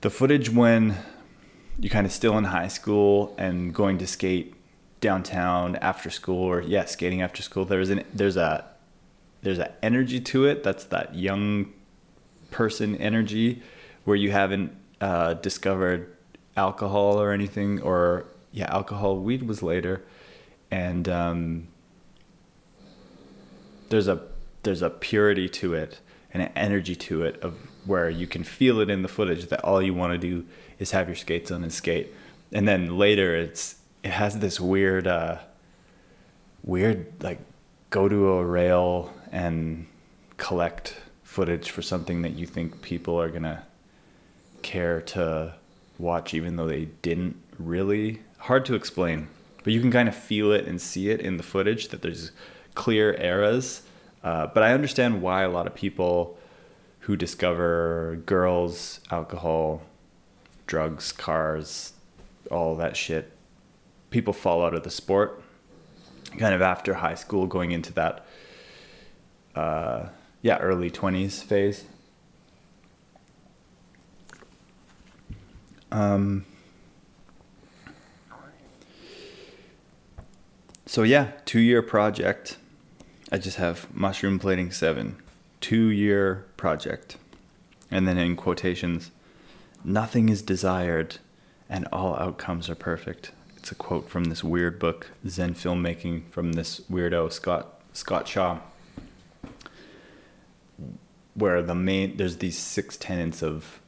[0.00, 0.96] the footage when
[1.78, 4.54] you're kind of still in high school and going to skate
[5.00, 8.64] downtown after school or yeah skating after school there's an there's a
[9.42, 10.62] there's an energy to it.
[10.62, 11.72] That's that young
[12.50, 13.62] person energy
[14.04, 16.14] where you haven't uh, discovered
[16.56, 20.02] alcohol or anything or yeah alcohol weed was later.
[20.70, 21.68] And um,
[23.88, 24.22] there's a
[24.64, 26.00] there's a purity to it
[26.32, 27.56] and an energy to it of
[27.88, 30.46] where you can feel it in the footage that all you want to do
[30.78, 32.14] is have your skates on and skate.
[32.52, 35.38] And then later it's it has this weird uh
[36.62, 37.40] weird like
[37.90, 39.86] go to a rail and
[40.36, 43.62] collect footage for something that you think people are going to
[44.62, 45.54] care to
[45.98, 49.28] watch even though they didn't really hard to explain
[49.64, 52.30] but you can kind of feel it and see it in the footage that there's
[52.74, 53.82] clear eras
[54.22, 56.37] uh, but i understand why a lot of people
[57.08, 59.80] who discover girls alcohol
[60.66, 61.94] drugs cars
[62.50, 63.32] all that shit.
[64.10, 65.42] People fall out of the sport
[66.36, 68.26] kind of after high school going into that
[69.54, 70.08] uh,
[70.42, 71.86] yeah early 20s phase.
[75.90, 76.44] Um,
[80.84, 82.58] so yeah two year project.
[83.32, 85.16] I just have mushroom plating 7
[85.60, 87.16] two year project.
[87.90, 89.10] And then in quotations
[89.84, 91.18] nothing is desired
[91.68, 93.32] and all outcomes are perfect.
[93.56, 98.60] It's a quote from this weird book zen filmmaking from this weirdo scott scott shaw
[101.34, 103.80] where the main there's these six tenets of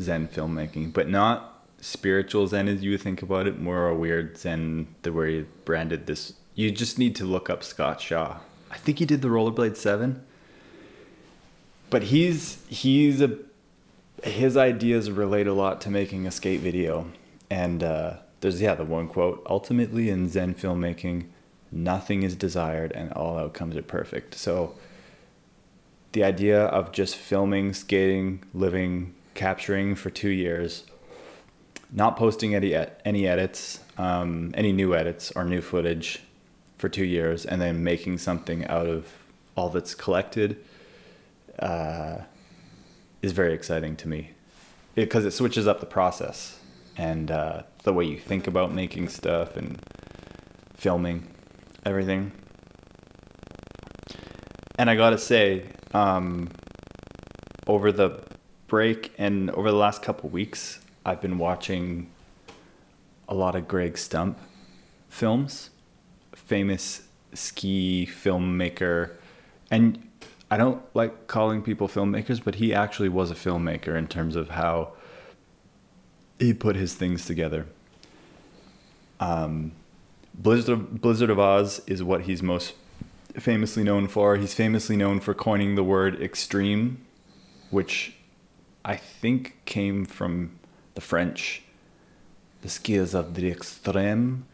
[0.00, 4.86] zen filmmaking but not spiritual zen as you think about it more a weird zen
[5.02, 6.32] the where he branded this.
[6.54, 8.38] You just need to look up scott shaw.
[8.70, 10.24] I think he did the rollerblade 7
[11.94, 13.38] but he's he's a
[14.24, 17.06] his ideas relate a lot to making a skate video.
[17.48, 21.26] And uh, there's yeah the one quote ultimately in zen filmmaking
[21.70, 24.34] nothing is desired and all outcomes are perfect.
[24.34, 24.74] So
[26.10, 30.82] the idea of just filming skating living capturing for two years
[31.92, 36.24] not posting any any edits um, any new edits or new footage
[36.76, 39.12] for two years and then making something out of
[39.56, 40.56] all that's collected
[41.58, 42.18] uh,
[43.22, 44.32] is very exciting to me
[44.94, 46.58] because it switches up the process
[46.96, 49.80] and uh, the way you think about making stuff and
[50.74, 51.26] filming
[51.84, 52.32] everything.
[54.78, 56.50] And I gotta say, um,
[57.66, 58.22] over the
[58.66, 62.10] break and over the last couple weeks, I've been watching
[63.28, 64.38] a lot of Greg Stump
[65.08, 65.70] films,
[66.34, 69.12] famous ski filmmaker.
[69.70, 70.08] And
[70.54, 74.50] I don't like calling people filmmakers, but he actually was a filmmaker in terms of
[74.50, 74.92] how
[76.38, 77.66] he put his things together.
[79.18, 79.72] Um,
[80.32, 82.74] Blizzard of, Blizzard of Oz is what he's most
[83.36, 84.36] famously known for.
[84.36, 87.04] He's famously known for coining the word extreme,
[87.70, 88.14] which
[88.84, 90.56] I think came from
[90.94, 91.64] the French.
[92.62, 94.46] The skiers of the extreme,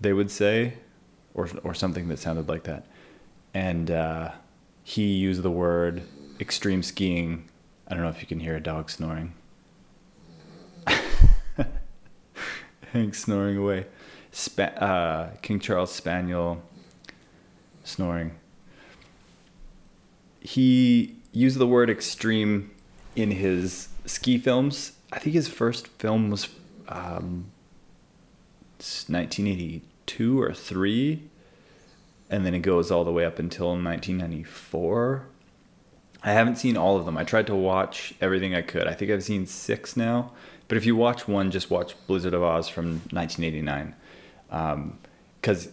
[0.00, 0.74] they would say,
[1.34, 2.86] or or something that sounded like that.
[3.52, 4.30] And uh,
[4.82, 6.02] he used the word
[6.40, 7.48] extreme skiing.
[7.86, 9.34] I don't know if you can hear a dog snoring.
[12.92, 13.86] Hank snoring away.
[14.30, 16.62] Spa- uh, King Charles Spaniel
[17.84, 18.32] snoring.
[20.40, 22.70] He used the word extreme
[23.14, 24.92] in his ski films.
[25.12, 26.48] I think his first film was
[26.88, 27.50] um,
[28.78, 31.22] 1982 or 3
[32.32, 35.26] and then it goes all the way up until 1994
[36.24, 37.16] i haven't seen all of them.
[37.16, 38.86] I tried to watch everything i could.
[38.86, 40.32] I think i've seen six now
[40.68, 43.94] but if you watch one just watch blizzard of oz from 1989
[45.40, 45.72] because um,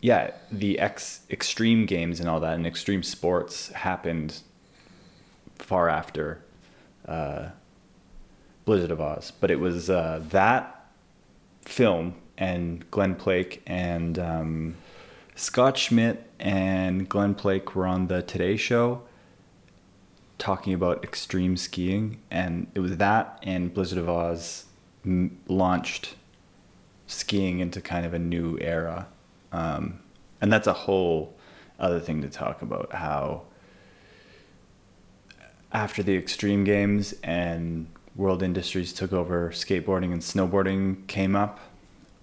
[0.00, 4.40] yeah the X extreme games and all that and extreme sports happened
[5.58, 6.40] far after
[7.08, 7.48] uh,
[8.64, 9.32] blizzard of oz.
[9.40, 10.86] But it was uh, that
[11.62, 14.76] film and glen plake and um,
[15.36, 19.02] Scott Schmidt and Glen Plake were on the Today Show
[20.38, 24.66] talking about extreme skiing, and it was that and Blizzard of Oz
[25.04, 26.14] m- launched
[27.06, 29.08] skiing into kind of a new era.
[29.50, 30.00] Um,
[30.40, 31.34] and that's a whole
[31.80, 33.42] other thing to talk about how
[35.72, 41.58] after the extreme games and world industries took over skateboarding and snowboarding came up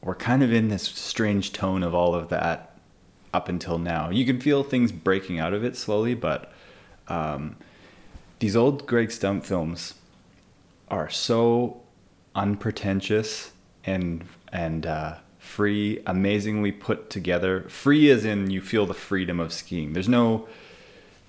[0.02, 2.71] we're kind of in this strange tone of all of that
[3.34, 4.10] up until now.
[4.10, 6.52] You can feel things breaking out of it slowly, but
[7.08, 7.56] um,
[8.40, 9.96] these old Greg Stump films
[10.90, 11.82] are so
[12.36, 13.52] unpretentious
[13.86, 17.62] and and uh, free, amazingly put together.
[17.68, 19.94] Free as in you feel the freedom of skiing.
[19.94, 20.48] There's no,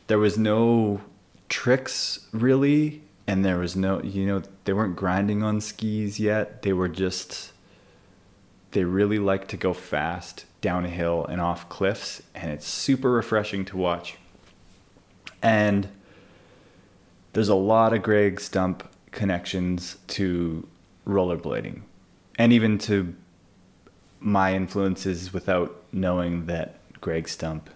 [0.06, 1.00] there was no
[1.48, 6.62] tricks really, and there was no, you know, they weren't grinding on skis yet.
[6.62, 7.52] They were just,
[8.72, 13.10] they really like to go fast down a hill and off cliffs, and it's super
[13.10, 14.16] refreshing to watch.
[15.42, 15.88] And
[17.34, 20.66] there's a lot of Greg Stump connections to
[21.06, 21.82] rollerblading
[22.38, 23.14] and even to
[24.20, 27.68] my influences without knowing that Greg Stump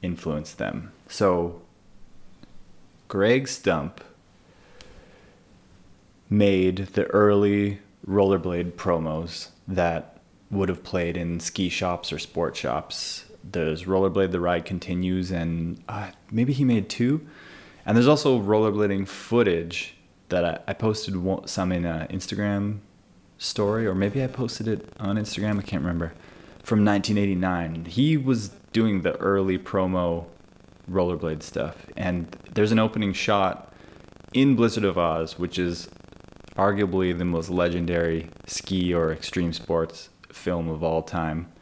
[0.00, 0.90] influenced them.
[1.06, 1.60] So
[3.08, 4.02] Greg Stump
[6.30, 10.11] made the early rollerblade promos that
[10.52, 13.24] would have played in ski shops or sport shops.
[13.42, 17.26] There's Rollerblade The Ride Continues, and uh, maybe he made two.
[17.84, 19.96] And there's also rollerblading footage
[20.28, 21.14] that I, I posted
[21.46, 22.78] some in an Instagram
[23.38, 26.12] story, or maybe I posted it on Instagram, I can't remember,
[26.62, 27.86] from 1989.
[27.86, 30.26] He was doing the early promo
[30.88, 31.86] rollerblade stuff.
[31.96, 33.72] And there's an opening shot
[34.34, 35.88] in Blizzard of Oz, which is
[36.56, 41.52] arguably the most legendary ski or extreme sports film of all time.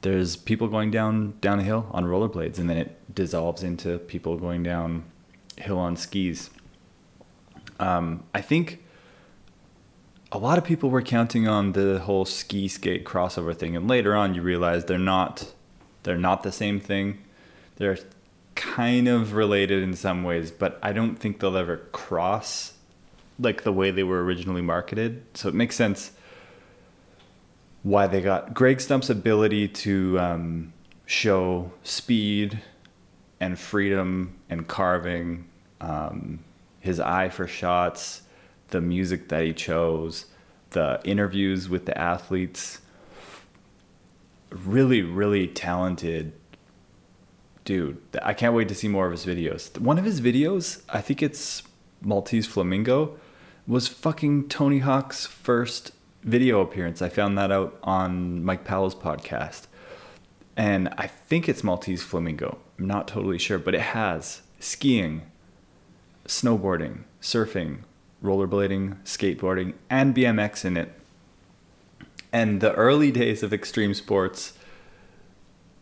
[0.00, 4.36] There's people going down down a hill on rollerblades, and then it dissolves into people
[4.36, 5.04] going down
[5.56, 6.50] hill on skis.
[7.78, 8.82] Um, I think
[10.32, 14.16] a lot of people were counting on the whole ski skate crossover thing, and later
[14.16, 15.52] on you realize they're not
[16.02, 17.18] they're not the same thing.
[17.76, 17.98] They're
[18.54, 22.74] kind of related in some ways, but I don't think they'll ever cross
[23.38, 25.22] like the way they were originally marketed.
[25.34, 26.12] So it makes sense
[27.82, 30.72] why they got Greg Stump's ability to um,
[31.06, 32.60] show speed
[33.40, 35.48] and freedom and carving,
[35.80, 36.38] um,
[36.80, 38.22] his eye for shots,
[38.68, 40.26] the music that he chose,
[40.70, 42.80] the interviews with the athletes.
[44.50, 46.32] Really, really talented
[47.64, 47.98] dude.
[48.22, 49.78] I can't wait to see more of his videos.
[49.78, 51.62] One of his videos, I think it's
[52.00, 53.18] Maltese Flamingo,
[53.66, 55.92] was fucking Tony Hawk's first
[56.22, 57.02] video appearance.
[57.02, 59.66] I found that out on Mike Powell's podcast.
[60.56, 62.58] And I think it's Maltese Flamingo.
[62.78, 65.22] I'm not totally sure, but it has skiing,
[66.26, 67.78] snowboarding, surfing,
[68.22, 70.92] rollerblading, skateboarding, and BMX in it.
[72.32, 74.54] And the early days of extreme sports,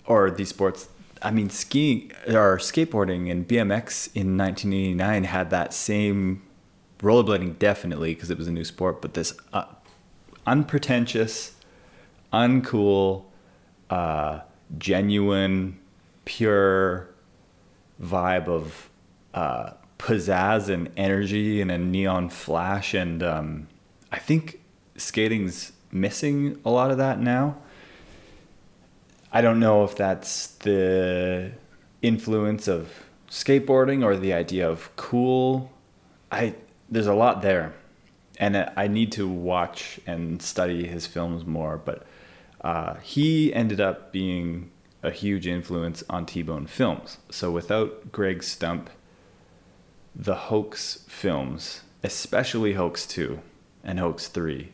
[0.06, 0.88] or these sports,
[1.22, 6.42] I mean, skiing or skateboarding and BMX in 1989 had that same
[6.98, 9.64] rollerblading definitely because it was a new sport, but this uh,
[10.50, 11.54] unpretentious,
[12.32, 13.24] uncool,
[13.88, 14.40] uh,
[14.78, 15.78] genuine,
[16.24, 17.08] pure
[18.02, 18.90] vibe of
[19.32, 22.94] uh, pizzazz and energy and a neon flash.
[22.94, 23.68] And um,
[24.10, 24.60] I think
[24.96, 27.56] skating's missing a lot of that now.
[29.32, 31.52] I don't know if that's the
[32.02, 32.90] influence of
[33.30, 35.70] skateboarding or the idea of cool.
[36.32, 36.54] I
[36.90, 37.72] there's a lot there,
[38.40, 41.76] and I need to watch and study his films more.
[41.76, 42.06] But
[42.62, 44.70] uh, he ended up being
[45.02, 47.18] a huge influence on T-Bone films.
[47.30, 48.88] So without Greg Stump,
[50.16, 53.40] the Hoax films, especially Hoax Two
[53.84, 54.72] and Hoax Three,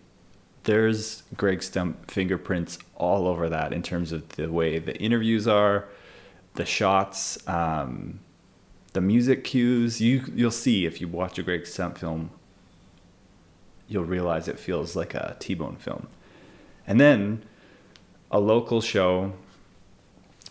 [0.62, 5.88] there's Greg Stump fingerprints all over that in terms of the way the interviews are,
[6.54, 7.36] the shots.
[7.48, 8.20] Um,
[8.92, 12.30] the music cues you you'll see if you watch a Greg Stump film
[13.88, 16.08] you'll realize it feels like a T-Bone film.
[16.86, 17.42] And then
[18.30, 19.32] a local show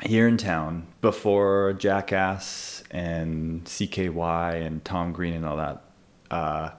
[0.02, 5.82] here in town before Jackass and CKY and Tom Green and all that.
[6.30, 6.72] Uh,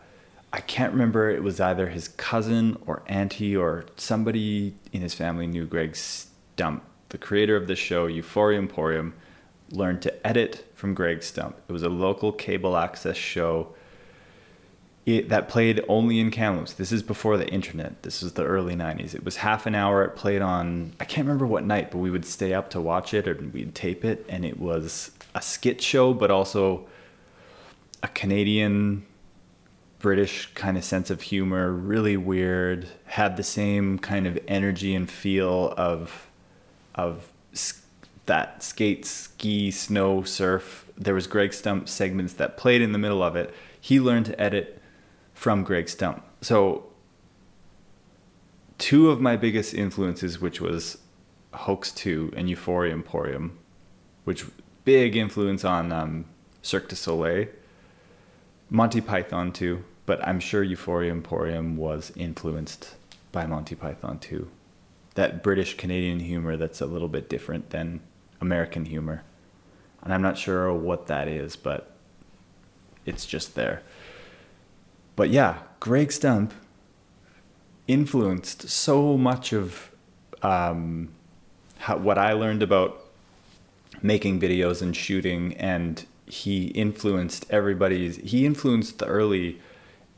[0.52, 1.30] I can't remember.
[1.30, 6.82] It was either his cousin or auntie or somebody in his family knew Greg Stump,
[7.10, 9.14] the creator of the show Euphoria Emporium
[9.70, 11.56] learned to edit from Greg Stump.
[11.68, 13.74] It was a local cable access show
[15.06, 16.72] it, that played only in Kamloops.
[16.72, 18.02] This is before the internet.
[18.02, 19.14] This was the early 90s.
[19.14, 20.02] It was half an hour.
[20.02, 23.14] It played on, I can't remember what night, but we would stay up to watch
[23.14, 24.26] it or we'd tape it.
[24.28, 26.86] And it was a skit show, but also
[28.02, 29.06] a Canadian
[30.00, 35.08] British kind of sense of humor, really weird, had the same kind of energy and
[35.08, 36.28] feel of
[36.94, 37.30] of
[38.26, 40.86] that skate, ski, snow, surf.
[40.96, 43.54] There was Greg Stump segments that played in the middle of it.
[43.80, 44.82] He learned to edit
[45.36, 46.24] from Greg Stump.
[46.40, 46.86] So
[48.78, 50.98] two of my biggest influences, which was
[51.52, 53.58] Hoax 2 and Euphoria Emporium,
[54.24, 54.46] which
[54.84, 56.24] big influence on um,
[56.62, 57.48] Cirque du Soleil,
[58.70, 62.94] Monty Python too, but I'm sure Euphoria Emporium was influenced
[63.30, 64.50] by Monty Python too.
[65.16, 68.00] That British Canadian humor that's a little bit different than
[68.40, 69.22] American humor.
[70.02, 71.94] And I'm not sure what that is, but
[73.04, 73.82] it's just there.
[75.16, 76.52] But yeah, Greg Stump
[77.88, 79.90] influenced so much of
[80.42, 81.08] um,
[81.78, 83.02] how, what I learned about
[84.02, 88.16] making videos and shooting and he influenced everybody's.
[88.16, 89.60] He influenced the early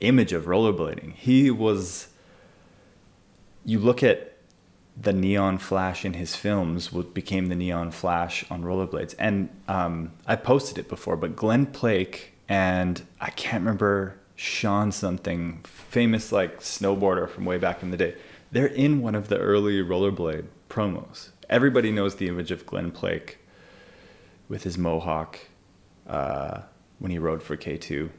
[0.01, 1.15] image of rollerblading.
[1.15, 2.09] He was.
[3.65, 4.39] You look at
[5.01, 10.13] the neon flash in his films what became the neon flash on rollerblades and um,
[10.27, 16.61] i posted it before but glen plake and i can't remember sean something famous like
[16.61, 18.15] snowboarder from way back in the day.
[18.53, 21.31] They're in one of the early rollerblade promos.
[21.51, 23.39] Everybody knows the image of glen plake
[24.49, 25.41] with his mohawk
[26.07, 26.61] uh,
[27.01, 28.11] when he rode for k2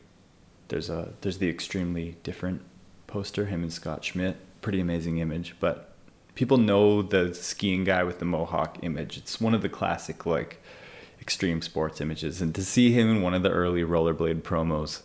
[0.67, 2.61] there's a there's the extremely different
[3.07, 4.35] poster him and scott schmidt.
[4.61, 5.93] Pretty amazing image but
[6.35, 9.17] people know the skiing guy with the mohawk image.
[9.17, 10.61] It's one of the classic like
[11.21, 15.01] extreme sports images, and to see him in one of the early rollerblade promos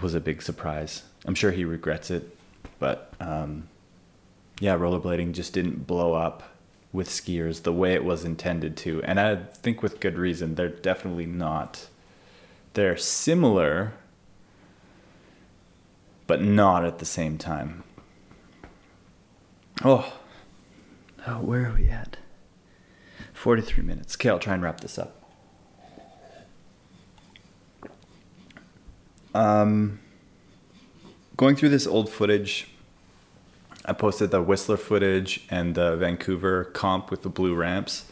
[0.00, 1.02] was a big surprise.
[1.24, 2.36] I'm sure he regrets it,
[2.78, 3.68] but um,
[4.60, 6.42] yeah, rollerblading just didn't blow up
[6.92, 10.54] with skiers the way it was intended to, and I think with good reason.
[10.54, 11.88] They're definitely not.
[12.74, 13.94] They're similar,
[16.26, 17.84] but not at the same time.
[19.82, 20.18] Oh.
[21.26, 22.18] Oh, where are we at?
[23.32, 24.14] 43 minutes.
[24.16, 25.23] Okay, I'll try and wrap this up.
[29.34, 30.00] Um,
[31.36, 32.68] going through this old footage,
[33.84, 38.10] I posted the Whistler footage and the Vancouver comp with the blue ramps.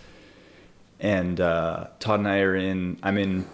[1.00, 3.46] And uh, Todd and I are in, I'm in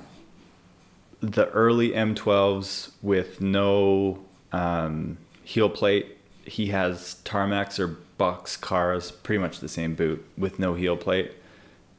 [1.21, 9.39] the early M12s with no um, heel plate he has tarmacs or box cars, pretty
[9.41, 11.33] much the same boot with no heel plate,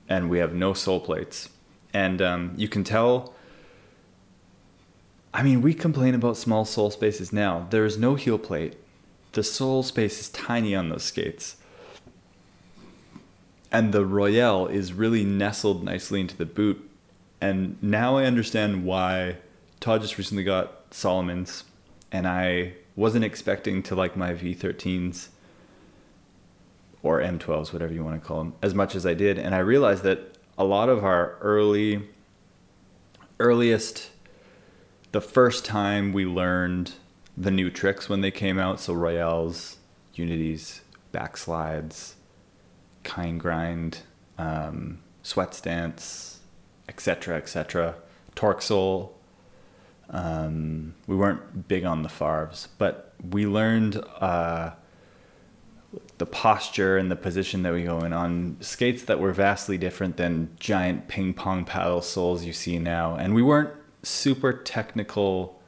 [0.07, 1.49] and we have no sole plates.
[1.93, 3.33] And um, you can tell.
[5.33, 7.67] I mean, we complain about small sole spaces now.
[7.69, 8.75] There is no heel plate.
[9.33, 11.57] The sole space is tiny on those skates.
[13.71, 16.89] And the Royale is really nestled nicely into the boot.
[17.39, 19.37] And now I understand why
[19.79, 21.63] Todd just recently got Salomon's,
[22.11, 25.29] and I wasn't expecting to like my V13s
[27.01, 29.37] or M12s, whatever you want to call them, as much as I did.
[29.37, 32.09] And I realized that a lot of our early,
[33.39, 34.09] earliest,
[35.11, 36.93] the first time we learned
[37.35, 39.77] the new tricks when they came out, so Royales,
[40.13, 40.81] Unities,
[41.13, 42.13] backslides,
[43.03, 44.01] kind grind,
[44.37, 46.39] um, sweat stance,
[46.87, 47.95] etc., etc.,
[48.35, 49.15] torque sole,
[50.09, 54.71] um, we weren't big on the farves, but we learned uh,
[56.17, 60.17] the posture and the position that we go in on skates that were vastly different
[60.17, 63.15] than giant ping pong paddle soles you see now.
[63.15, 63.73] And we weren't
[64.03, 65.59] super technical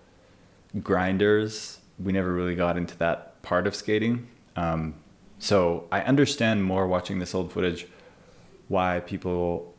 [0.82, 1.80] grinders.
[2.00, 4.28] We never really got into that part of skating.
[4.56, 4.96] Um,
[5.40, 7.88] so I understand more watching this old footage
[8.68, 9.74] why people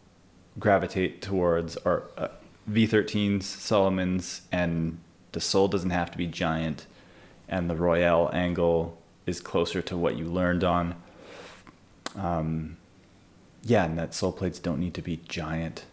[0.58, 2.28] gravitate towards or uh,
[2.70, 4.98] V13s, Salomons, and
[5.32, 6.86] the sole doesn't have to be giant,
[7.48, 10.94] and the Royale angle is closer to what you learned on.
[12.16, 12.76] Um,
[13.62, 15.84] yeah, and that sole plates don't need to be giant.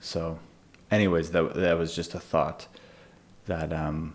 [0.00, 0.38] So,
[0.96, 2.66] anyways, that that was just a thought
[3.46, 4.14] that um,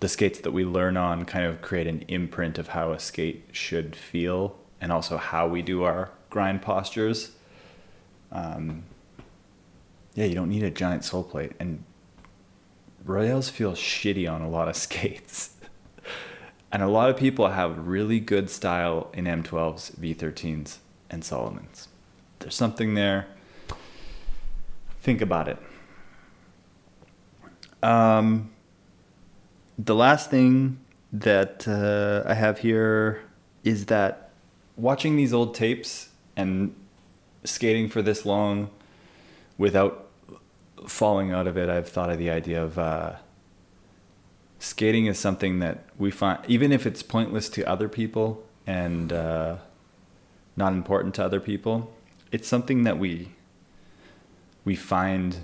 [0.00, 3.46] the skates that we learn on kind of create an imprint of how a skate
[3.52, 7.32] should feel, and also how we do our grind postures.
[8.30, 8.84] Um,
[10.14, 11.52] yeah, you don't need a giant sole plate.
[11.58, 11.84] And
[13.04, 15.54] Royales feel shitty on a lot of skates.
[16.70, 20.78] and a lot of people have really good style in M12s, V13s,
[21.10, 21.88] and Salomons.
[22.38, 23.26] There's something there.
[25.02, 25.58] Think about it.
[27.82, 28.50] Um,
[29.78, 30.80] the last thing
[31.12, 33.22] that uh, I have here
[33.64, 34.30] is that
[34.76, 36.74] watching these old tapes and
[37.44, 38.70] skating for this long
[39.58, 40.08] without
[40.86, 43.12] falling out of it, I've thought of the idea of uh,
[44.58, 49.56] skating is something that we find, even if it's pointless to other people and uh,
[50.56, 51.92] not important to other people,
[52.30, 53.32] it's something that we
[54.64, 55.38] we find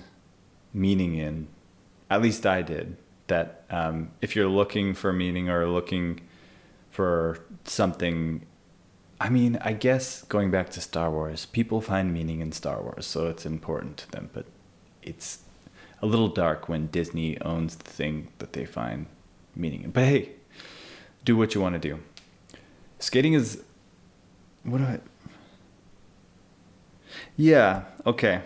[0.75, 1.49] meaning in.
[2.11, 2.97] At least I did.
[3.27, 6.21] That um, if you're looking for meaning or looking
[6.91, 8.47] for something
[9.21, 13.07] I mean, I guess going back to Star Wars, people find meaning in Star Wars,
[13.07, 14.45] so it's important to them, but
[15.03, 15.39] it's
[16.03, 19.07] a little dark when Disney owns the thing that they find
[19.55, 19.91] meaning in.
[19.91, 20.31] But hey,
[21.25, 22.01] do what you want to do.
[22.99, 23.63] Skating is
[24.65, 25.01] what do I
[27.37, 28.43] Yeah, okay.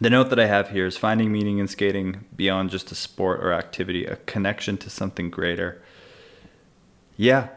[0.00, 3.40] The note that I have here is finding meaning in skating beyond just a sport
[3.42, 5.82] or activity, a connection to something greater.
[7.16, 7.48] Yeah,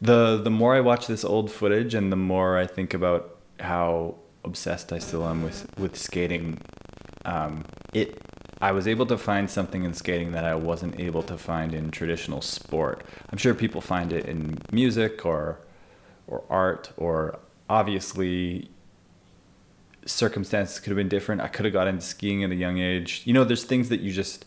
[0.00, 4.16] the the more I watch this old footage and the more I think about how
[4.44, 6.58] obsessed I still am with with skating,
[7.26, 8.20] um, it
[8.62, 11.90] I was able to find something in skating that I wasn't able to find in
[11.90, 13.04] traditional sport.
[13.30, 15.58] I'm sure people find it in music or
[16.26, 18.70] or art or obviously
[20.06, 21.40] circumstances could have been different.
[21.40, 23.22] I could have got into skiing at a young age.
[23.24, 24.44] You know, there's things that you just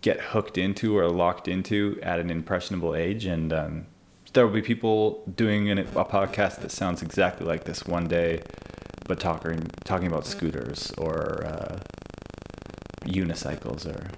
[0.00, 3.86] get hooked into or locked into at an impressionable age and um,
[4.32, 8.40] there will be people doing an, a podcast that sounds exactly like this one day
[9.06, 11.78] but talking talking about scooters or uh,
[13.06, 14.08] unicycles or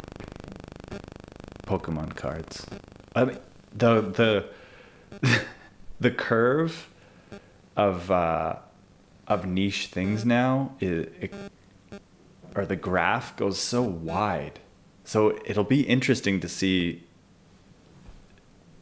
[1.67, 2.67] Pokemon cards.
[3.17, 3.39] I mean,
[3.75, 4.03] the
[5.23, 5.41] the
[6.01, 6.89] the curve
[7.75, 8.57] of uh,
[9.39, 11.33] of niche things now is, it,
[12.55, 14.61] or the graph goes so wide.
[15.05, 17.05] So it'll be interesting to see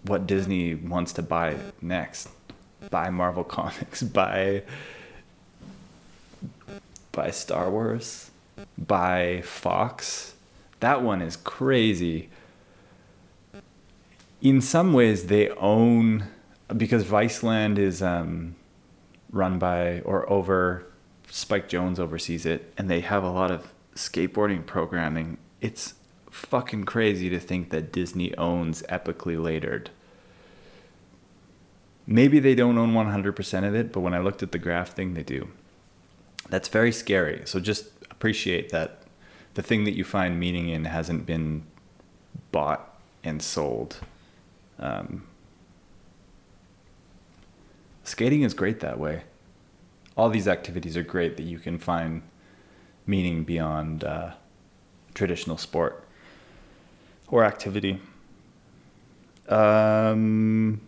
[0.03, 2.29] what Disney wants to buy next.
[2.91, 4.63] Buy Marvel Comics, buy
[7.13, 8.31] buy Star Wars
[8.79, 10.35] by Fox.
[10.81, 12.31] That one is crazy.
[14.41, 16.27] In some ways, they own
[16.77, 18.55] because Viceland is um,
[19.31, 20.87] run by or over
[21.31, 25.39] Spike Jonze oversees it, and they have a lot of skateboarding programming.
[25.61, 25.95] It's
[26.31, 29.91] fucking crazy to think that Disney owns Epicly Later'd.
[32.07, 35.15] Maybe they don't own 100% of it, but when I looked at the graph thing,
[35.15, 35.49] they do.
[36.49, 37.43] That's very scary.
[37.45, 39.03] So just appreciate that
[39.55, 41.65] the thing that you find meaning in hasn't been
[42.51, 43.99] bought and sold.
[44.79, 45.27] Um,
[48.11, 49.23] skating is great that way.
[50.17, 52.23] All these activities are great that you can find
[53.07, 54.33] meaning beyond uh,
[55.15, 56.05] traditional sport
[57.29, 58.01] or activity.
[59.49, 60.81] Um,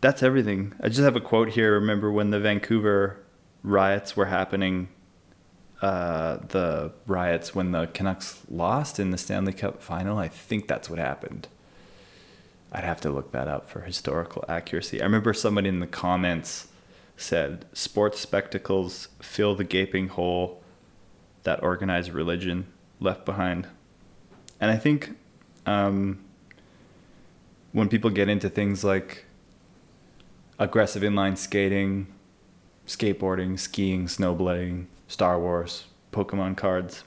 [0.00, 0.74] that's everything.
[0.80, 1.74] I just have a quote here.
[1.74, 3.18] Remember when the Vancouver
[3.62, 4.88] riots were happening
[5.80, 10.18] uh, the riots when the Canucks lost in the Stanley Cup final.
[10.18, 11.48] I think that's what happened.
[12.72, 15.00] I'd have to look that up for historical accuracy.
[15.00, 16.68] I remember somebody in the comments
[17.16, 20.62] said, Sports spectacles fill the gaping hole
[21.44, 22.66] that organized religion
[23.00, 23.68] left behind.
[24.60, 25.16] And I think
[25.66, 26.20] um,
[27.72, 29.24] when people get into things like
[30.58, 32.08] aggressive inline skating,
[32.86, 37.04] skateboarding, skiing, snowboarding, Star Wars, Pokemon cards.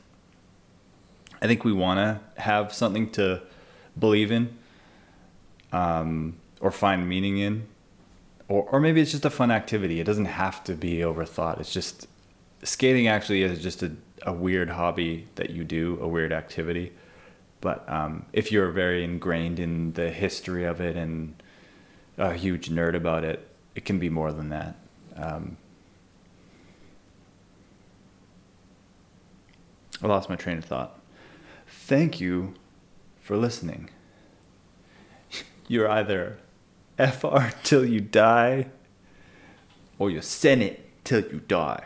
[1.42, 3.42] I think we want to have something to
[3.98, 4.58] believe in
[5.72, 7.68] um, or find meaning in.
[8.48, 10.00] Or, or maybe it's just a fun activity.
[10.00, 11.60] It doesn't have to be overthought.
[11.60, 12.08] It's just
[12.64, 13.92] skating actually is just a,
[14.24, 16.92] a weird hobby that you do, a weird activity.
[17.62, 21.42] But um, if you're very ingrained in the history of it and
[22.18, 24.76] a huge nerd about it, it can be more than that.
[25.16, 25.58] Um,
[30.04, 31.00] I lost my train of thought.
[31.68, 32.56] Thank you
[33.22, 33.90] for listening.
[35.72, 36.38] You're either
[36.98, 38.66] FR till you die
[39.98, 41.86] or you're Senate till you die.